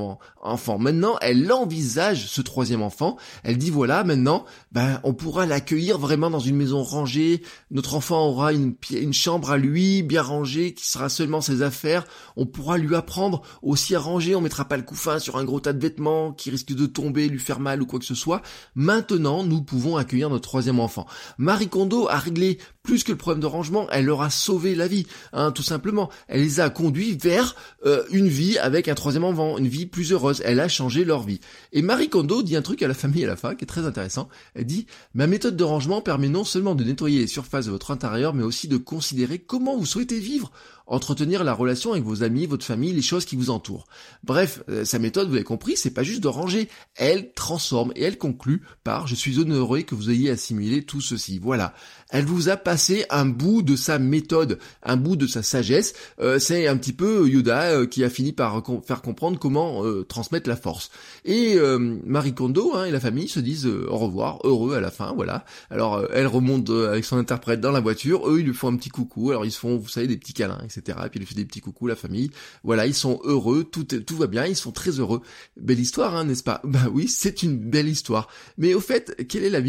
enfant. 0.42 0.78
Maintenant, 0.80 1.18
elle 1.22 1.52
envisage 1.52 2.28
ce 2.28 2.42
troisième 2.42 2.82
enfant. 2.82 3.18
Elle 3.44 3.58
dit 3.58 3.70
voilà, 3.70 4.04
maintenant, 4.04 4.46
ben, 4.72 5.00
on 5.04 5.14
pourra 5.14 5.46
l'accueillir 5.46 5.98
vraiment 5.98 6.30
dans 6.30 6.40
une 6.40 6.56
maison 6.56 6.82
rangée. 6.84 7.44
Notre 7.72 7.96
enfant 7.96 8.28
aura 8.28 8.54
une, 8.54 8.76
une 8.92 9.14
chambre 9.14 9.52
à 9.52 9.58
lui, 9.58 10.04
rangée, 10.22 10.74
qui 10.74 10.88
sera 10.88 11.10
seulement 11.10 11.42
ses 11.42 11.62
affaires. 11.62 12.06
On 12.36 12.46
pourra 12.46 12.78
lui 12.78 12.96
apprendre 12.96 13.42
aussi 13.62 13.96
à 13.96 14.00
ranger. 14.00 14.36
On 14.36 14.42
mettra 14.42 14.66
pas 14.66 14.78
le 14.78 14.84
couffin 14.84 15.20
sur 15.20 15.38
un 15.38 15.44
gros 15.44 15.60
tas 15.60 15.74
de 15.74 15.82
vêtements 15.82 16.32
qui 16.32 16.50
risque 16.50 16.74
de 16.74 16.86
tomber, 16.86 17.28
lui 17.28 17.40
faire 17.40 17.60
mal 17.60 17.82
ou 17.82 17.86
quoi 17.86 18.00
que 18.00 18.06
ce 18.06 18.16
soit. 18.16 18.42
Maintenant, 18.76 19.44
nous 19.44 19.62
pouvons 19.62 19.98
accueillir 19.98 20.30
notre 20.30 20.48
troisième 20.48 20.80
enfant. 20.80 21.06
Marie 21.38 21.70
Kondo 21.70 22.08
a 22.08 22.18
réglé 22.18 22.60
plus 22.86 23.04
que 23.04 23.12
le 23.12 23.18
problème 23.18 23.42
de 23.42 23.48
rangement, 23.48 23.88
elle 23.92 24.06
leur 24.06 24.22
a 24.22 24.30
sauvé 24.30 24.76
la 24.76 24.88
vie, 24.88 25.06
hein, 25.34 25.52
tout 25.52 25.64
simplement. 25.64 26.10
Elle 26.28 26.42
les 26.42 26.60
a 26.62 26.70
conduits 26.70 27.18
vers 27.22 27.56
euh, 27.86 28.04
une 28.12 28.30
vie 28.30 28.58
avec 28.58 28.88
un 28.88 28.96
troisième 28.96 29.26
enfant, 29.26 29.58
une 29.58 29.68
vie 29.68 29.86
plus 29.86 30.14
heureuse. 30.14 30.42
Elle 30.46 30.60
a 30.62 30.70
changé 30.70 31.04
leur 31.04 31.24
vie. 31.24 31.42
Et 31.74 31.82
Marie 31.82 32.10
Kondo 32.10 32.44
dit 32.44 32.56
un 32.56 32.62
truc 32.62 32.82
à 32.82 32.88
la 32.88 32.94
famille 32.94 33.26
à 33.26 33.28
la 33.28 33.36
fin 33.36 33.56
qui 33.56 33.64
est 33.64 33.68
très 33.68 33.86
intéressant. 33.86 34.30
Elle 34.54 34.66
dit 34.66 34.86
ma 35.14 35.28
méthode 35.28 35.58
de 35.58 35.64
rangement 35.64 36.02
permet 36.02 36.30
non 36.30 36.46
seulement 36.46 36.76
de 36.76 36.84
nettoyer 36.84 37.20
les 37.20 37.28
surfaces 37.28 37.66
de 37.66 37.72
votre 37.72 37.92
intérieur, 37.92 38.34
mais 38.34 38.44
aussi 38.44 38.68
de 38.68 38.78
considérer 38.78 39.40
comment 39.40 39.76
vous 39.76 39.86
souhaitez 39.86 40.20
vivre 40.20 40.52
entretenir 40.88 41.44
la 41.44 41.54
relation 41.54 41.92
avec 41.94 42.04
vos 42.04 42.24
amis, 42.24 42.46
votre 42.46 42.66
famille, 42.66 42.94
les 42.94 43.02
choses 43.02 43.26
qui 43.26 43.36
vous 43.36 43.50
entourent. 43.50 43.88
Bref, 44.24 44.64
euh, 44.70 44.86
sa 44.86 45.00
méthode, 45.00 45.28
vous 45.28 45.36
avez 45.36 45.44
compris, 45.44 45.78
c'est 45.78 45.92
pas 45.92 46.04
juste 46.04 46.22
de 46.22 46.28
ranger, 46.28 46.70
elle 46.96 47.34
transforme 47.34 47.92
et 47.96 48.04
elle 48.04 48.18
conclut 48.18 48.62
par 48.84 49.08
je 49.08 49.16
suis 49.16 49.40
honoré 49.40 49.84
que 49.84 49.96
vous 49.96 50.10
ayez 50.10 50.30
assimilé 50.30 50.84
tout 50.84 51.02
ceci. 51.02 51.40
Voilà. 51.40 51.74
Elle 52.12 52.26
vous 52.26 52.50
a 52.50 52.58
passé 52.58 53.06
un 53.10 53.26
bout 53.26 53.62
de 53.62 53.76
sa 53.76 54.00
méthode, 54.00 54.60
un 54.84 54.96
bout 54.96 55.16
de 55.16 55.28
sa 55.28 55.42
sagesse. 55.42 55.94
Euh, 56.20 56.40
c'est 56.40 56.68
un 56.68 56.78
petit 56.78 56.94
peu 56.94 57.28
Yoda 57.28 57.72
euh, 57.72 57.88
qui 57.88 58.04
a 58.04 58.10
fini 58.10 58.32
par 58.32 58.64
faire 58.86 59.02
comprendre 59.02 59.40
comment 59.40 59.84
transmettre 60.08 60.48
la 60.48 60.56
force. 60.56 60.92
Et 61.26 61.58
Marie 62.06 62.34
Kondo 62.34 62.74
hein, 62.76 62.86
et 62.86 62.92
la 62.92 63.00
famille 63.00 63.28
se 63.28 63.40
disent 63.40 63.66
au 63.66 63.98
revoir, 63.98 64.40
heureux 64.44 64.76
à 64.76 64.80
la 64.80 64.92
fin, 64.92 65.14
voilà. 65.14 65.46
Alors 65.70 66.06
elle 66.14 66.28
remonte 66.28 66.70
avec 66.70 67.06
son 67.06 67.18
interprète 67.18 67.60
dans 67.60 67.72
la 67.72 67.80
voiture, 67.80 68.30
eux 68.30 68.40
ils 68.40 68.46
lui 68.46 68.54
font 68.54 68.68
un 68.68 68.76
petit 68.76 68.90
coucou, 68.90 69.32
alors 69.32 69.46
ils 69.46 69.52
se 69.52 69.60
font, 69.60 69.78
vous 69.78 69.90
savez, 69.90 70.08
des 70.08 70.18
petits 70.18 70.34
câlins, 70.34 70.62
etc. 70.64 70.98
Et 71.06 71.10
puis 71.10 71.20
il 71.20 71.26
fait 71.26 71.36
des 71.36 71.46
petits 71.46 71.62
coucous, 71.62 71.88
la 71.88 71.96
famille. 71.96 72.32
Voilà, 72.64 72.86
ils 72.86 72.94
sont 72.94 73.20
heureux, 73.24 73.64
tout, 73.64 73.84
tout 73.84 74.18
va 74.18 74.28
bien, 74.28 74.46
ils 74.46 74.56
sont 74.56 74.72
très 74.72 74.92
heureux. 74.92 75.22
Belle 75.58 75.80
histoire, 75.80 76.16
hein, 76.16 76.26
n'est-ce 76.26 76.44
pas? 76.44 76.62
Bah 76.64 76.88
oui, 76.92 77.08
c'est 77.08 77.44
une 77.44 77.58
belle 77.58 77.88
histoire. 77.88 78.28
Mais 78.58 78.74
au 78.74 78.80
fait, 78.80 79.28
quelle 79.28 79.44
est 79.44 79.50
la 79.50 79.62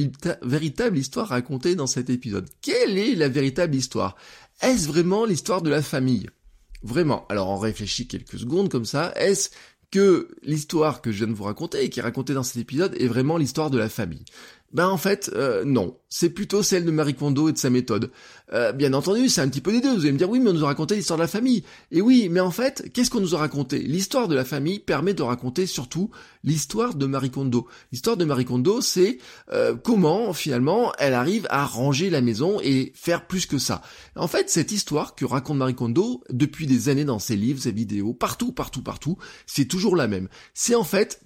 véritable 0.43 0.99
histoire 0.99 1.29
racontée 1.29 1.75
dans 1.75 1.87
cet 1.87 2.11
épisode 2.11 2.26
Quelle 2.63 2.99
est 2.99 3.15
la 3.15 3.29
véritable 3.29 3.75
histoire? 3.75 4.17
Est-ce 4.61 4.89
vraiment 4.89 5.25
l'histoire 5.25 5.63
de 5.63 5.71
la 5.71 5.83
famille? 5.83 6.29
Vraiment. 6.83 7.27
Alors 7.29 7.49
on 7.49 7.59
réfléchit 7.59 8.07
quelques 8.07 8.39
secondes 8.39 8.69
comme 8.69 8.85
ça. 8.85 9.13
Est-ce 9.17 9.51
que 9.91 10.29
l'histoire 10.43 11.01
que 11.01 11.13
je 11.13 11.19
viens 11.19 11.27
de 11.29 11.33
vous 11.33 11.45
raconter 11.45 11.85
et 11.85 11.91
qui 11.91 12.01
est 12.01 12.03
racontée 12.03 12.35
dans 12.35 12.43
cet 12.43 12.57
épisode 12.57 12.95
est 12.99 13.07
vraiment 13.07 13.37
l'histoire 13.37 13.71
de 13.71 13.79
la 13.79 13.89
famille? 13.89 14.25
Ben 14.73 14.89
en 14.89 14.99
fait, 14.99 15.31
euh, 15.35 15.65
non. 15.65 15.97
C'est 16.09 16.31
plutôt 16.31 16.63
celle 16.63 16.85
de 16.85 16.91
Marie 16.91 17.15
Kondo 17.15 17.49
et 17.49 17.53
de 17.53 17.59
sa 17.59 17.69
méthode. 17.69 18.11
Euh, 18.53 18.73
bien 18.73 18.93
entendu, 18.95 19.29
c'est 19.29 19.41
un 19.41 19.49
petit 19.49 19.61
peu 19.61 19.73
des 19.73 19.81
deux. 19.81 19.93
Vous 19.93 20.03
allez 20.03 20.13
me 20.13 20.19
dire, 20.19 20.31
oui, 20.31 20.39
mais 20.39 20.51
on 20.51 20.55
nous 20.55 20.65
a 20.65 20.69
raconté 20.69 20.95
l'histoire 20.95 21.19
de 21.19 21.23
la 21.23 21.29
famille. 21.29 21.65
Et 21.91 22.01
oui, 22.01 22.29
mais 22.31 22.41
en 22.41 22.51
fait, 22.51 22.91
qu'est-ce 22.93 23.11
qu'on 23.11 23.21
nous 23.21 23.35
a 23.35 23.39
raconté? 23.39 23.79
L'histoire 23.79 24.29
de 24.29 24.35
la 24.35 24.45
famille 24.45 24.79
permet 24.79 25.15
de 25.15 25.23
raconter 25.23 25.67
surtout 25.67 26.11
l'histoire 26.45 26.95
de 26.95 27.07
Marie 27.07 27.31
Kondo. 27.31 27.67
L'histoire 27.93 28.17
de 28.17 28.25
Marie 28.25 28.45
Kondo, 28.45 28.81
c'est 28.81 29.19
euh, 29.53 29.75
comment, 29.75 30.33
finalement, 30.33 30.93
elle 30.99 31.15
arrive 31.15 31.47
à 31.51 31.65
ranger 31.65 32.09
la 32.09 32.21
maison 32.21 32.61
et 32.63 32.93
faire 32.95 33.27
plus 33.27 33.47
que 33.47 33.59
ça. 33.59 33.83
En 34.15 34.29
fait, 34.29 34.49
cette 34.49 34.73
histoire 34.73 35.17
que 35.17 35.25
raconte 35.25 35.59
Marie 35.59 35.75
Kondo, 35.75 36.23
depuis 36.31 36.67
des 36.67 36.89
années 36.89 37.05
dans 37.05 37.19
ses 37.19 37.37
livres, 37.37 37.61
ses 37.61 37.73
vidéos, 37.73 38.15
partout, 38.15 38.53
partout, 38.53 38.83
partout, 38.83 39.19
c'est 39.47 39.67
toujours 39.67 39.97
la 39.97 40.07
même. 40.07 40.29
C'est 40.55 40.77
en 40.77 40.85
fait 40.85 41.21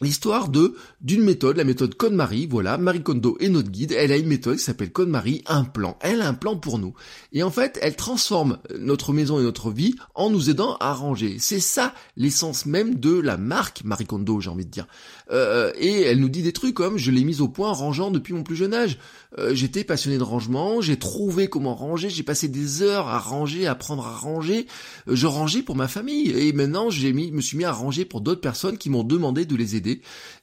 L'histoire 0.00 0.48
de 0.48 0.76
d'une 1.00 1.24
méthode, 1.24 1.56
la 1.56 1.64
méthode 1.64 1.96
Code-Marie, 1.96 2.46
voilà, 2.46 2.78
Marie 2.78 3.02
Kondo 3.02 3.36
est 3.40 3.48
notre 3.48 3.68
guide, 3.68 3.90
elle 3.90 4.12
a 4.12 4.16
une 4.16 4.28
méthode 4.28 4.56
qui 4.56 4.62
s'appelle 4.62 4.92
Code-Marie, 4.92 5.42
un 5.46 5.64
plan. 5.64 5.98
Elle 6.00 6.22
a 6.22 6.28
un 6.28 6.34
plan 6.34 6.56
pour 6.56 6.78
nous. 6.78 6.94
Et 7.32 7.42
en 7.42 7.50
fait, 7.50 7.80
elle 7.82 7.96
transforme 7.96 8.58
notre 8.78 9.12
maison 9.12 9.40
et 9.40 9.42
notre 9.42 9.72
vie 9.72 9.96
en 10.14 10.30
nous 10.30 10.50
aidant 10.50 10.76
à 10.76 10.94
ranger. 10.94 11.38
C'est 11.40 11.58
ça 11.58 11.94
l'essence 12.16 12.64
même 12.64 12.94
de 12.94 13.18
la 13.18 13.36
marque 13.36 13.82
Marie 13.82 14.06
Kondo, 14.06 14.40
j'ai 14.40 14.50
envie 14.50 14.66
de 14.66 14.70
dire. 14.70 14.86
Euh, 15.32 15.72
et 15.76 16.02
elle 16.02 16.20
nous 16.20 16.28
dit 16.28 16.42
des 16.42 16.52
trucs 16.52 16.74
comme 16.74 16.96
je 16.96 17.10
l'ai 17.10 17.24
mise 17.24 17.40
au 17.40 17.48
point 17.48 17.72
rangeant 17.72 18.12
depuis 18.12 18.34
mon 18.34 18.44
plus 18.44 18.56
jeune 18.56 18.74
âge. 18.74 18.98
Euh, 19.36 19.52
j'étais 19.52 19.82
passionné 19.84 20.16
de 20.16 20.22
rangement, 20.22 20.80
j'ai 20.80 20.96
trouvé 20.96 21.48
comment 21.48 21.74
ranger, 21.74 22.08
j'ai 22.08 22.22
passé 22.22 22.48
des 22.48 22.82
heures 22.82 23.08
à 23.08 23.18
ranger, 23.18 23.66
à 23.66 23.72
apprendre 23.72 24.06
à 24.06 24.16
ranger. 24.16 24.66
Euh, 25.08 25.16
je 25.16 25.26
rangeais 25.26 25.62
pour 25.62 25.74
ma 25.74 25.88
famille 25.88 26.30
et 26.30 26.52
maintenant 26.52 26.88
j'ai 26.88 27.12
mis, 27.12 27.32
me 27.32 27.40
suis 27.40 27.58
mis 27.58 27.64
à 27.64 27.72
ranger 27.72 28.04
pour 28.04 28.20
d'autres 28.20 28.40
personnes 28.40 28.78
qui 28.78 28.90
m'ont 28.90 29.04
demandé 29.04 29.44
de 29.44 29.56
les 29.56 29.76
aider. 29.76 29.87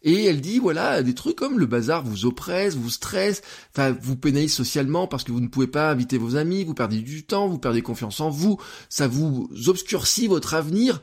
Et 0.03 0.25
elle 0.25 0.41
dit 0.41 0.59
voilà 0.59 1.03
des 1.03 1.13
trucs 1.13 1.35
comme 1.35 1.59
le 1.59 1.65
bazar 1.65 2.03
vous 2.03 2.25
oppresse, 2.25 2.75
vous 2.75 2.89
stresse, 2.89 3.41
enfin 3.73 3.95
vous 4.01 4.15
pénalise 4.15 4.53
socialement 4.53 5.07
parce 5.07 5.23
que 5.23 5.31
vous 5.31 5.41
ne 5.41 5.47
pouvez 5.47 5.67
pas 5.67 5.91
inviter 5.91 6.17
vos 6.17 6.35
amis, 6.35 6.63
vous 6.63 6.73
perdez 6.73 6.99
du 6.99 7.23
temps, 7.23 7.47
vous 7.47 7.57
perdez 7.57 7.81
confiance 7.81 8.19
en 8.19 8.29
vous, 8.29 8.59
ça 8.89 9.07
vous 9.07 9.49
obscurcit 9.67 10.27
votre 10.27 10.53
avenir 10.53 11.01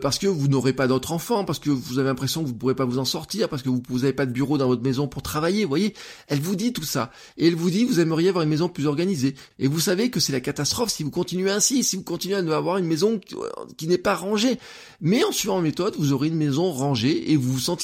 parce 0.00 0.18
que 0.18 0.26
vous 0.26 0.48
n'aurez 0.48 0.72
pas 0.72 0.86
d'autres 0.86 1.12
enfants, 1.12 1.44
parce 1.44 1.58
que 1.58 1.70
vous 1.70 1.98
avez 1.98 2.08
l'impression 2.08 2.42
que 2.42 2.46
vous 2.48 2.54
ne 2.54 2.58
pourrez 2.58 2.74
pas 2.74 2.84
vous 2.84 2.98
en 2.98 3.04
sortir 3.04 3.48
parce 3.48 3.62
que 3.62 3.68
vous 3.68 3.98
n'avez 3.98 4.12
pas 4.12 4.26
de 4.26 4.32
bureau 4.32 4.58
dans 4.58 4.66
votre 4.66 4.82
maison 4.82 5.08
pour 5.08 5.22
travailler, 5.22 5.64
vous 5.64 5.68
voyez. 5.68 5.94
Elle 6.28 6.40
vous 6.40 6.56
dit 6.56 6.72
tout 6.72 6.84
ça. 6.84 7.10
Et 7.36 7.48
elle 7.48 7.54
vous 7.54 7.70
dit, 7.70 7.84
vous 7.84 8.00
aimeriez 8.00 8.28
avoir 8.28 8.42
une 8.42 8.50
maison 8.50 8.68
plus 8.68 8.86
organisée. 8.86 9.34
Et 9.58 9.68
vous 9.68 9.80
savez 9.80 10.10
que 10.10 10.20
c'est 10.20 10.32
la 10.32 10.40
catastrophe 10.40 10.90
si 10.90 11.02
vous 11.02 11.10
continuez 11.10 11.50
ainsi, 11.50 11.84
si 11.84 11.96
vous 11.96 12.02
continuez 12.02 12.36
à 12.36 12.38
avoir 12.38 12.78
une 12.78 12.86
maison 12.86 13.20
qui 13.76 13.88
n'est 13.88 13.98
pas 13.98 14.14
rangée. 14.14 14.58
Mais 15.00 15.24
en 15.24 15.32
suivant 15.32 15.56
la 15.56 15.62
méthode, 15.62 15.94
vous 15.98 16.12
aurez 16.12 16.28
une 16.28 16.36
maison 16.36 16.70
rangée 16.70 17.32
et 17.32 17.36
vous 17.36 17.52
vous 17.52 17.58
sentirez 17.58 17.75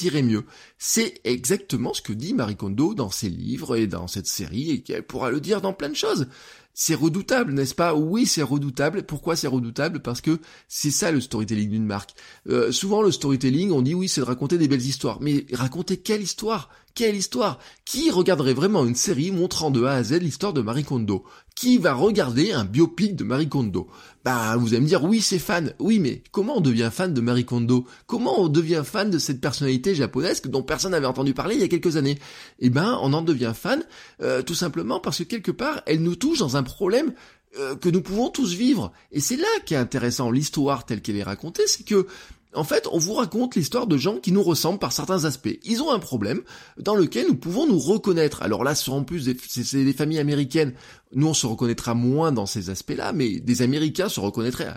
C'est 0.77 1.21
exactement 1.23 1.93
ce 1.93 2.01
que 2.01 2.13
dit 2.13 2.33
Marie 2.33 2.55
Kondo 2.55 2.93
dans 2.93 3.09
ses 3.09 3.29
livres 3.29 3.75
et 3.75 3.87
dans 3.87 4.07
cette 4.07 4.27
série 4.27 4.71
et 4.71 4.81
qu'elle 4.81 5.03
pourra 5.03 5.31
le 5.31 5.39
dire 5.39 5.61
dans 5.61 5.73
plein 5.73 5.89
de 5.89 5.95
choses. 5.95 6.27
C'est 6.75 6.95
redoutable, 6.95 7.53
n'est-ce 7.53 7.75
pas? 7.75 7.93
Oui, 7.93 8.25
c'est 8.25 8.41
redoutable. 8.41 9.03
Pourquoi 9.03 9.35
c'est 9.35 9.47
redoutable? 9.47 10.01
Parce 10.01 10.21
que 10.21 10.39
c'est 10.67 10.89
ça 10.89 11.11
le 11.11 11.21
storytelling 11.21 11.69
d'une 11.69 11.85
marque. 11.85 12.15
Euh, 12.49 12.71
souvent, 12.71 13.03
le 13.03 13.11
storytelling, 13.11 13.71
on 13.71 13.83
dit 13.83 13.93
oui, 13.93 14.09
c'est 14.09 14.21
de 14.21 14.25
raconter 14.25 14.57
des 14.57 14.67
belles 14.67 14.81
histoires. 14.81 15.21
Mais 15.21 15.45
raconter 15.53 15.97
quelle 15.97 16.23
histoire? 16.23 16.69
Quelle 16.95 17.15
histoire! 17.15 17.59
Qui 17.85 18.11
regarderait 18.11 18.53
vraiment 18.53 18.85
une 18.85 18.95
série 18.95 19.31
montrant 19.31 19.71
de 19.71 19.83
A 19.83 19.93
à 19.93 20.03
Z 20.03 20.19
l'histoire 20.19 20.53
de 20.53 20.61
Marie 20.61 20.83
Kondo? 20.83 21.23
Qui 21.55 21.77
va 21.77 21.93
regarder 21.93 22.51
un 22.51 22.65
biopic 22.65 23.15
de 23.15 23.23
Marie 23.23 23.49
Kondo? 23.49 23.87
Bah, 24.23 24.55
vous 24.57 24.69
allez 24.69 24.81
me 24.81 24.87
dire, 24.87 25.03
oui, 25.03 25.21
c'est 25.21 25.39
fan. 25.39 25.73
Oui, 25.79 25.99
mais 25.99 26.23
comment 26.31 26.57
on 26.57 26.61
devient 26.61 26.89
fan 26.91 27.13
de 27.13 27.21
Marie 27.21 27.45
Kondo? 27.45 27.85
Comment 28.05 28.41
on 28.41 28.47
devient 28.47 28.83
fan 28.85 29.09
de 29.09 29.17
cette 29.17 29.41
personnalité 29.41 29.95
japonaise 29.95 30.41
dont 30.43 30.63
personne 30.63 30.91
n'avait 30.91 31.05
entendu 31.05 31.33
parler 31.33 31.55
il 31.55 31.61
y 31.61 31.65
a 31.65 31.67
quelques 31.67 31.97
années? 31.97 32.19
Eh 32.59 32.69
ben, 32.69 32.99
on 33.01 33.13
en 33.13 33.21
devient 33.21 33.53
fan 33.55 33.83
euh, 34.21 34.41
tout 34.41 34.55
simplement 34.55 34.99
parce 34.99 35.19
que 35.19 35.23
quelque 35.23 35.51
part, 35.51 35.81
elle 35.85 36.01
nous 36.01 36.15
touche 36.15 36.39
dans 36.39 36.57
un 36.57 36.63
problème 36.63 37.13
euh, 37.59 37.75
que 37.75 37.89
nous 37.89 38.01
pouvons 38.01 38.29
tous 38.29 38.53
vivre. 38.53 38.91
Et 39.11 39.19
c'est 39.19 39.37
là 39.37 39.47
qui 39.65 39.75
est 39.75 39.77
intéressant, 39.77 40.31
l'histoire 40.31 40.85
telle 40.85 41.01
qu'elle 41.01 41.17
est 41.17 41.23
racontée, 41.23 41.67
c'est 41.67 41.85
que 41.85 42.07
en 42.55 42.63
fait, 42.63 42.87
on 42.91 42.97
vous 42.97 43.13
raconte 43.13 43.55
l'histoire 43.55 43.87
de 43.87 43.97
gens 43.97 44.17
qui 44.17 44.31
nous 44.31 44.43
ressemblent 44.43 44.79
par 44.79 44.91
certains 44.91 45.25
aspects. 45.25 45.57
Ils 45.63 45.81
ont 45.81 45.91
un 45.91 45.99
problème 45.99 46.41
dans 46.77 46.95
lequel 46.95 47.27
nous 47.27 47.35
pouvons 47.35 47.67
nous 47.67 47.79
reconnaître. 47.79 48.41
Alors 48.43 48.63
là, 48.63 48.75
sur 48.75 48.93
en 48.93 49.03
plus, 49.03 49.35
c'est 49.47 49.83
des 49.83 49.93
familles 49.93 50.19
américaines. 50.19 50.73
Nous, 51.13 51.27
on 51.27 51.33
se 51.33 51.45
reconnaîtra 51.45 51.93
moins 51.93 52.31
dans 52.31 52.45
ces 52.45 52.69
aspects-là, 52.69 53.13
mais 53.13 53.39
des 53.39 53.61
Américains 53.61 54.09
se 54.09 54.19
reconnaîtraient 54.19 54.73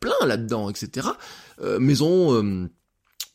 plein 0.00 0.26
là-dedans, 0.26 0.70
etc. 0.70 1.08
Euh, 1.60 1.78
maison... 1.78 2.34
Euh, 2.34 2.68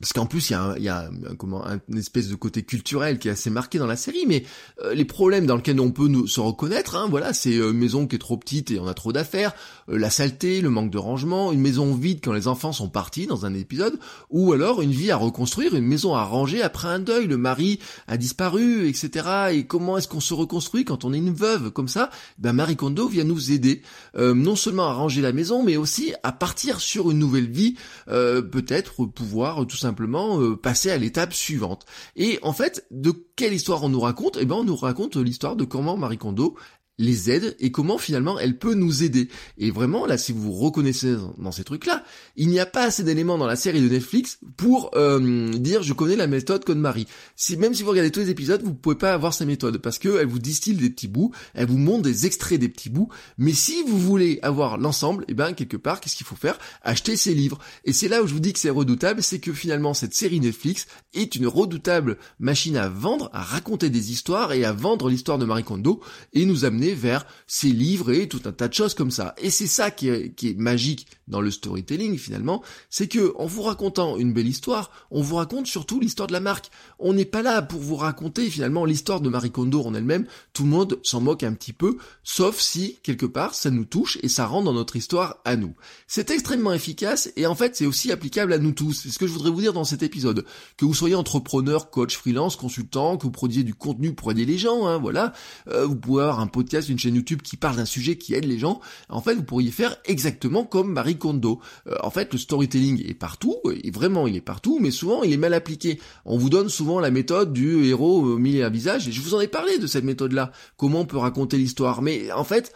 parce 0.04 0.12
qu'en 0.12 0.26
plus 0.26 0.50
il 0.50 0.52
y 0.52 0.56
a, 0.58 0.62
un, 0.62 0.78
y 0.78 0.90
a 0.90 1.10
comment, 1.38 1.64
une 1.88 1.98
espèce 1.98 2.28
de 2.28 2.36
côté 2.36 2.64
culturel 2.64 3.20
qui 3.20 3.30
est 3.30 3.32
assez 3.32 3.50
marqué 3.50 3.80
dans 3.80 3.88
la 3.88 3.96
série, 3.96 4.26
mais 4.28 4.44
euh, 4.84 4.94
les 4.94 5.06
problèmes 5.06 5.46
dans 5.46 5.56
lesquels 5.56 5.80
on 5.80 5.92
peut 5.92 6.10
nous, 6.10 6.28
se 6.28 6.42
reconnaître, 6.42 6.98
hein, 6.98 7.08
voilà, 7.10 7.32
c'est 7.32 7.56
euh, 7.56 7.72
une 7.72 7.78
maison 7.78 8.06
qui 8.06 8.18
est 8.18 8.20
trop 8.20 8.36
petite 8.36 8.70
et 8.70 8.82
on 8.82 8.88
a 8.88 8.94
trop 8.94 9.14
d'affaires, 9.14 9.54
euh, 9.88 9.98
la 9.98 10.10
saleté, 10.10 10.60
le 10.60 10.70
manque 10.70 10.92
de 10.92 10.98
rangement, 10.98 11.54
une 11.54 11.62
maison 11.62 11.96
vide 11.96 12.20
quand 12.22 12.34
les 12.34 12.50
enfants 12.50 12.74
sont 12.74 12.90
partis 12.90 13.28
dans 13.28 13.46
un 13.46 13.54
épisode, 13.54 13.98
ou 14.30 14.52
alors 14.52 14.82
une 14.82 14.92
vie 14.92 15.10
à 15.10 15.16
reconstruire, 15.16 15.74
une 15.74 15.86
maison 15.86 16.16
à 16.16 16.26
ranger 16.26 16.62
après 16.62 16.90
un 16.90 17.00
deuil, 17.00 17.26
le 17.26 17.38
mari 17.38 17.80
a 18.10 18.18
disparu, 18.18 18.90
etc. 18.90 19.54
Et 19.54 19.68
comment 19.68 19.98
est-ce 19.98 20.10
qu'on 20.10 20.20
se 20.20 20.34
reconstruit 20.34 20.84
quand 20.84 21.06
on 21.06 21.14
est 21.14 21.18
une 21.18 21.34
veuve 21.34 21.72
comme 21.72 21.88
ça? 21.88 22.10
Ben 22.40 22.52
Marie 22.52 22.76
Kondo 22.76 23.08
vient 23.08 23.24
nous 23.24 23.54
aider, 23.54 23.84
non 24.18 24.58
seulement 24.58 24.90
à 24.90 24.94
ranger 24.94 25.22
la 25.22 25.32
maison, 25.32 25.64
mais 25.64 25.78
aussi 25.78 26.14
à 26.24 26.34
partir 26.34 26.82
sur 26.82 27.10
une 27.10 27.20
nouvelle 27.20 27.50
vie, 27.50 27.76
peut-être 28.08 29.06
pouvoir 29.06 29.66
tout 29.66 29.78
simplement 29.78 29.93
euh, 30.02 30.56
passer 30.56 30.92
à 30.92 30.98
l'étape 30.98 31.34
suivante. 31.34 31.86
Et 32.16 32.40
en 32.42 32.54
fait, 32.54 32.86
de 32.92 33.14
quelle 33.36 33.54
histoire 33.54 33.84
on 33.84 33.90
nous 33.90 34.00
raconte? 34.00 34.38
Eh 34.40 34.46
ben, 34.46 34.56
on 34.56 34.64
nous 34.64 34.76
raconte 34.76 35.16
l'histoire 35.16 35.56
de 35.56 35.66
comment 35.66 35.98
Marie 35.98 36.18
Kondo 36.18 36.56
les 37.00 37.32
aide 37.32 37.56
et 37.60 37.72
comment 37.72 37.98
finalement 37.98 38.40
elle 38.40 38.58
peut 38.58 38.76
nous 38.76 39.04
aider. 39.04 39.30
Et 39.58 39.72
vraiment, 39.72 40.06
là, 40.06 40.18
si 40.18 40.32
vous 40.32 40.42
vous 40.42 40.54
reconnaissez 40.54 41.16
dans 41.38 41.52
ces 41.52 41.64
trucs-là, 41.64 42.04
il 42.36 42.50
n'y 42.50 42.60
a 42.60 42.66
pas 42.66 42.84
assez 42.84 43.04
d'éléments 43.04 43.38
dans 43.38 43.48
la 43.48 43.56
série 43.56 43.82
de 43.82 43.90
Netflix 43.90 44.40
pour 44.58 44.92
euh, 44.96 45.50
dire 45.54 45.82
je 45.82 45.94
connais 45.94 46.16
la 46.16 46.28
méthode 46.28 46.64
Code 46.64 46.78
Marie. 46.78 47.08
Si, 47.36 47.58
même 47.58 47.74
si 47.74 47.84
vous 47.84 47.90
regardez 47.90 48.12
tous 48.12 48.20
les 48.20 48.30
épisodes, 48.30 48.62
vous 48.64 48.74
pouvez 48.74 48.96
pas 48.96 49.14
avoir 49.14 49.34
sa 49.34 49.46
méthode 49.46 49.80
parce 49.80 49.98
qu'elle 49.98 50.28
vous 50.28 50.40
distille 50.40 50.76
des 50.76 50.90
petits 50.90 51.08
bouts, 51.08 51.32
elle 51.56 51.68
vous 51.68 51.78
montre 51.78 52.04
des 52.04 52.26
extraits 52.26 52.60
des 52.60 52.70
petits 52.70 52.90
bouts. 52.90 53.10
Mais 53.38 53.54
si 53.54 53.84
vous 53.88 53.98
voulez 53.98 54.40
avoir 54.44 54.78
l'ensemble, 54.78 55.26
eh 55.28 55.34
ben 55.34 55.54
quelque 55.54 55.78
part, 55.78 56.00
qu'est-ce 56.00 56.16
qu'il 56.16 56.28
faut 56.28 56.36
faire? 56.36 56.60
Acheter 56.84 57.16
ses 57.16 57.34
livres. 57.34 57.58
Et 57.86 57.94
c'est 57.94 58.08
là 58.08 58.22
où 58.22 58.28
je 58.28 58.34
vous 58.34 58.40
dis 58.40 58.54
que 58.54 58.60
c'est 58.60 58.70
redoutable, 58.70 59.24
c'est 59.24 59.40
que 59.40 59.54
finalement 59.54 59.94
cette 59.94 60.14
série 60.14 60.40
Netflix 60.40 60.86
est 61.14 61.36
une 61.36 61.48
redoutable 61.48 62.18
machine 62.40 62.78
à 62.78 62.88
vendre, 62.90 63.30
à 63.34 63.42
raconter 63.42 63.90
des 63.90 64.12
histoires 64.12 64.54
et 64.54 64.64
à 64.64 64.74
vendre 64.74 65.10
l'histoire 65.10 65.38
de 65.40 65.46
Marie 65.46 65.64
Kondo 65.64 66.02
et 66.34 66.46
nous 66.46 66.66
amener 66.66 66.83
vers 66.92 67.26
ses 67.48 67.70
livres 67.70 68.12
et 68.12 68.28
tout 68.28 68.42
un 68.46 68.52
tas 68.52 68.68
de 68.68 68.74
choses 68.74 68.94
comme 68.94 69.12
ça. 69.12 69.34
Et 69.38 69.50
c'est 69.50 69.68
ça 69.68 69.92
qui 69.92 70.10
est, 70.10 70.58
magique 70.58 71.08
dans 71.28 71.42
le 71.42 71.52
storytelling 71.52 72.18
finalement, 72.18 72.62
c'est 72.90 73.08
que 73.08 73.34
en 73.38 73.46
vous 73.46 73.62
racontant 73.62 74.18
une 74.18 74.34
belle 74.34 74.48
histoire, 74.48 74.92
on 75.10 75.22
vous 75.22 75.36
raconte 75.36 75.68
surtout 75.68 76.00
l'histoire 76.00 76.28
de 76.28 76.34
la 76.34 76.40
marque. 76.40 76.70
On 77.00 77.14
n'est 77.14 77.26
pas 77.26 77.42
là 77.42 77.62
pour 77.62 77.80
vous 77.80 77.96
raconter 77.96 78.50
finalement 78.50 78.86
l'histoire 78.86 79.22
de 79.22 79.30
Marie 79.30 79.52
Kondo 79.52 79.82
en 79.82 79.94
elle-même. 79.94 80.26
Tout 80.52 80.64
le 80.64 80.70
monde 80.70 81.00
s'en 81.04 81.22
moque 81.22 81.44
un 81.44 81.54
petit 81.54 81.74
peu, 81.74 81.98
sauf 82.24 82.60
si 82.60 83.00
quelque 83.04 83.26
part 83.26 83.56
ça 83.56 83.72
nous 83.72 83.86
touche 83.86 84.18
et 84.22 84.30
ça 84.30 84.46
rentre 84.46 84.66
dans 84.66 84.74
notre 84.74 84.96
histoire 84.96 85.38
à 85.46 85.56
nous. 85.56 85.76
C'est 86.08 86.32
extrêmement 86.32 86.74
efficace 86.74 87.32
et 87.36 87.46
en 87.46 87.56
fait 87.56 87.76
c'est 87.76 87.86
aussi 87.86 88.12
applicable 88.12 88.54
à 88.54 88.58
nous 88.58 88.72
tous. 88.72 88.94
C'est 89.04 89.10
ce 89.10 89.20
que 89.20 89.28
je 89.28 89.32
voudrais 89.32 89.52
vous 89.52 89.62
dire 89.62 89.74
dans 89.74 89.84
cet 89.84 90.04
épisode. 90.04 90.46
Que 90.78 90.86
vous 90.86 90.94
soyez 90.94 91.16
entrepreneur, 91.16 91.90
coach, 91.90 92.18
freelance, 92.18 92.56
consultant, 92.56 93.18
que 93.18 93.24
vous 93.24 93.32
produisiez 93.32 93.64
du 93.64 93.76
contenu 93.76 94.14
pour 94.14 94.32
aider 94.32 94.46
les 94.46 94.58
gens, 94.58 94.88
hein, 94.88 94.98
voilà. 94.98 95.34
Euh, 95.68 95.86
vous 95.86 95.96
pouvez 95.96 96.24
avoir 96.24 96.40
un 96.40 96.48
podcast 96.48 96.73
une 96.82 97.00
chaîne 97.00 97.16
YouTube 97.16 97.42
qui 97.42 97.58
parle 97.58 97.78
d'un 97.78 97.86
sujet 97.86 98.18
qui 98.18 98.34
aide 98.34 98.46
les 98.46 98.60
gens, 98.60 98.80
en 99.10 99.22
fait, 99.22 99.36
vous 99.36 99.44
pourriez 99.44 99.72
faire 99.72 99.98
exactement 100.06 100.64
comme 100.64 100.92
Marie 100.92 101.18
Kondo. 101.18 101.60
Euh, 101.88 101.96
en 102.02 102.10
fait, 102.10 102.34
le 102.34 102.40
storytelling 102.40 103.06
est 103.08 103.14
partout, 103.14 103.58
et 103.72 103.92
vraiment, 103.92 104.28
il 104.28 104.36
est 104.36 104.42
partout, 104.42 104.80
mais 104.80 104.92
souvent, 104.92 105.24
il 105.24 105.34
est 105.34 105.38
mal 105.38 105.54
appliqué. 105.54 106.00
On 106.26 106.38
vous 106.38 106.50
donne 106.50 106.70
souvent 106.70 107.00
la 107.00 107.12
méthode 107.12 107.54
du 107.54 107.86
héros 107.86 108.22
au 108.22 108.38
mille 108.38 108.58
et 108.58 108.64
un 108.64 108.70
visage, 108.70 109.08
et 109.08 109.12
je 109.12 109.22
vous 109.22 109.34
en 109.36 109.42
ai 109.42 109.48
parlé 109.48 109.78
de 109.78 109.88
cette 109.88 110.04
méthode-là. 110.04 110.52
Comment 110.78 111.02
on 111.02 111.06
peut 111.06 111.18
raconter 111.18 111.58
l'histoire. 111.58 112.02
Mais 112.02 112.32
en 112.32 112.44
fait, 112.44 112.74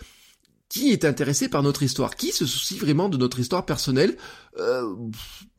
qui 0.69 0.91
est 0.91 1.05
intéressé 1.05 1.47
par 1.47 1.63
notre 1.63 1.83
histoire 1.83 2.15
Qui 2.15 2.31
se 2.31 2.45
soucie 2.45 2.77
vraiment 2.77 3.09
de 3.09 3.17
notre 3.17 3.39
histoire 3.39 3.65
personnelle 3.65 4.17
euh, 4.59 4.93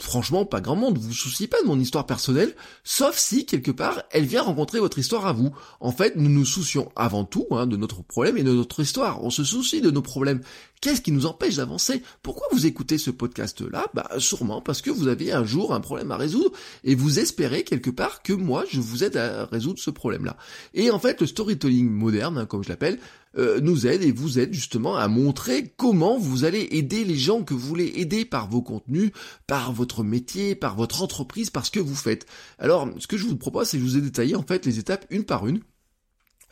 Franchement, 0.00 0.44
pas 0.44 0.60
grand 0.60 0.76
monde. 0.76 0.98
Vous 0.98 1.08
vous 1.08 1.14
souciez 1.14 1.46
pas 1.46 1.60
de 1.62 1.66
mon 1.66 1.78
histoire 1.80 2.06
personnelle, 2.06 2.54
sauf 2.84 3.16
si 3.16 3.46
quelque 3.46 3.70
part 3.70 4.02
elle 4.10 4.26
vient 4.26 4.42
rencontrer 4.42 4.80
votre 4.80 4.98
histoire 4.98 5.26
à 5.26 5.32
vous. 5.32 5.50
En 5.80 5.92
fait, 5.92 6.16
nous 6.16 6.28
nous 6.28 6.44
soucions 6.44 6.90
avant 6.94 7.24
tout 7.24 7.46
hein, 7.50 7.66
de 7.66 7.76
notre 7.76 8.02
problème 8.02 8.36
et 8.36 8.42
de 8.42 8.52
notre 8.52 8.80
histoire. 8.80 9.24
On 9.24 9.30
se 9.30 9.44
soucie 9.44 9.80
de 9.80 9.90
nos 9.90 10.02
problèmes. 10.02 10.42
Qu'est-ce 10.80 11.00
qui 11.00 11.12
nous 11.12 11.26
empêche 11.26 11.56
d'avancer? 11.56 12.02
Pourquoi 12.22 12.46
vous 12.52 12.66
écoutez 12.66 12.98
ce 12.98 13.10
podcast-là? 13.10 13.86
Bah 13.94 14.08
sûrement 14.18 14.60
parce 14.60 14.80
que 14.80 14.90
vous 14.90 15.08
avez 15.08 15.32
un 15.32 15.44
jour 15.44 15.74
un 15.74 15.80
problème 15.80 16.10
à 16.12 16.16
résoudre 16.16 16.52
et 16.84 16.94
vous 16.94 17.18
espérez 17.18 17.64
quelque 17.64 17.90
part 17.90 18.22
que 18.22 18.32
moi 18.32 18.64
je 18.70 18.80
vous 18.80 19.02
aide 19.02 19.16
à 19.16 19.46
résoudre 19.46 19.80
ce 19.80 19.90
problème-là. 19.90 20.36
Et 20.74 20.90
en 20.90 20.98
fait, 20.98 21.20
le 21.20 21.26
storytelling 21.26 21.90
moderne, 21.90 22.38
hein, 22.38 22.46
comme 22.46 22.62
je 22.62 22.68
l'appelle, 22.68 22.98
euh, 23.36 23.60
nous 23.60 23.86
aide 23.86 24.02
et 24.02 24.12
vous 24.12 24.38
aide 24.38 24.54
justement 24.54 24.96
à 24.96 25.08
montrer 25.08 25.72
comment 25.76 26.16
vous 26.16 26.44
allez 26.44 26.68
aider 26.70 27.04
les 27.04 27.16
gens 27.16 27.42
que 27.42 27.54
vous 27.54 27.66
voulez 27.66 27.92
aider 27.96 28.24
par 28.24 28.48
vos 28.48 28.62
contenus, 28.62 29.10
par 29.46 29.72
votre 29.72 30.02
métier, 30.02 30.54
par 30.54 30.76
votre 30.76 31.02
entreprise, 31.02 31.50
par 31.50 31.66
ce 31.66 31.70
que 31.70 31.80
vous 31.80 31.94
faites. 31.94 32.26
Alors, 32.58 32.88
ce 32.98 33.06
que 33.06 33.16
je 33.16 33.26
vous 33.26 33.36
propose, 33.36 33.68
c'est 33.68 33.78
que 33.78 33.84
je 33.84 33.88
vous 33.88 33.96
ai 33.98 34.00
détaillé 34.00 34.34
en 34.34 34.42
fait 34.42 34.64
les 34.64 34.78
étapes 34.78 35.06
une 35.10 35.24
par 35.24 35.46
une 35.46 35.60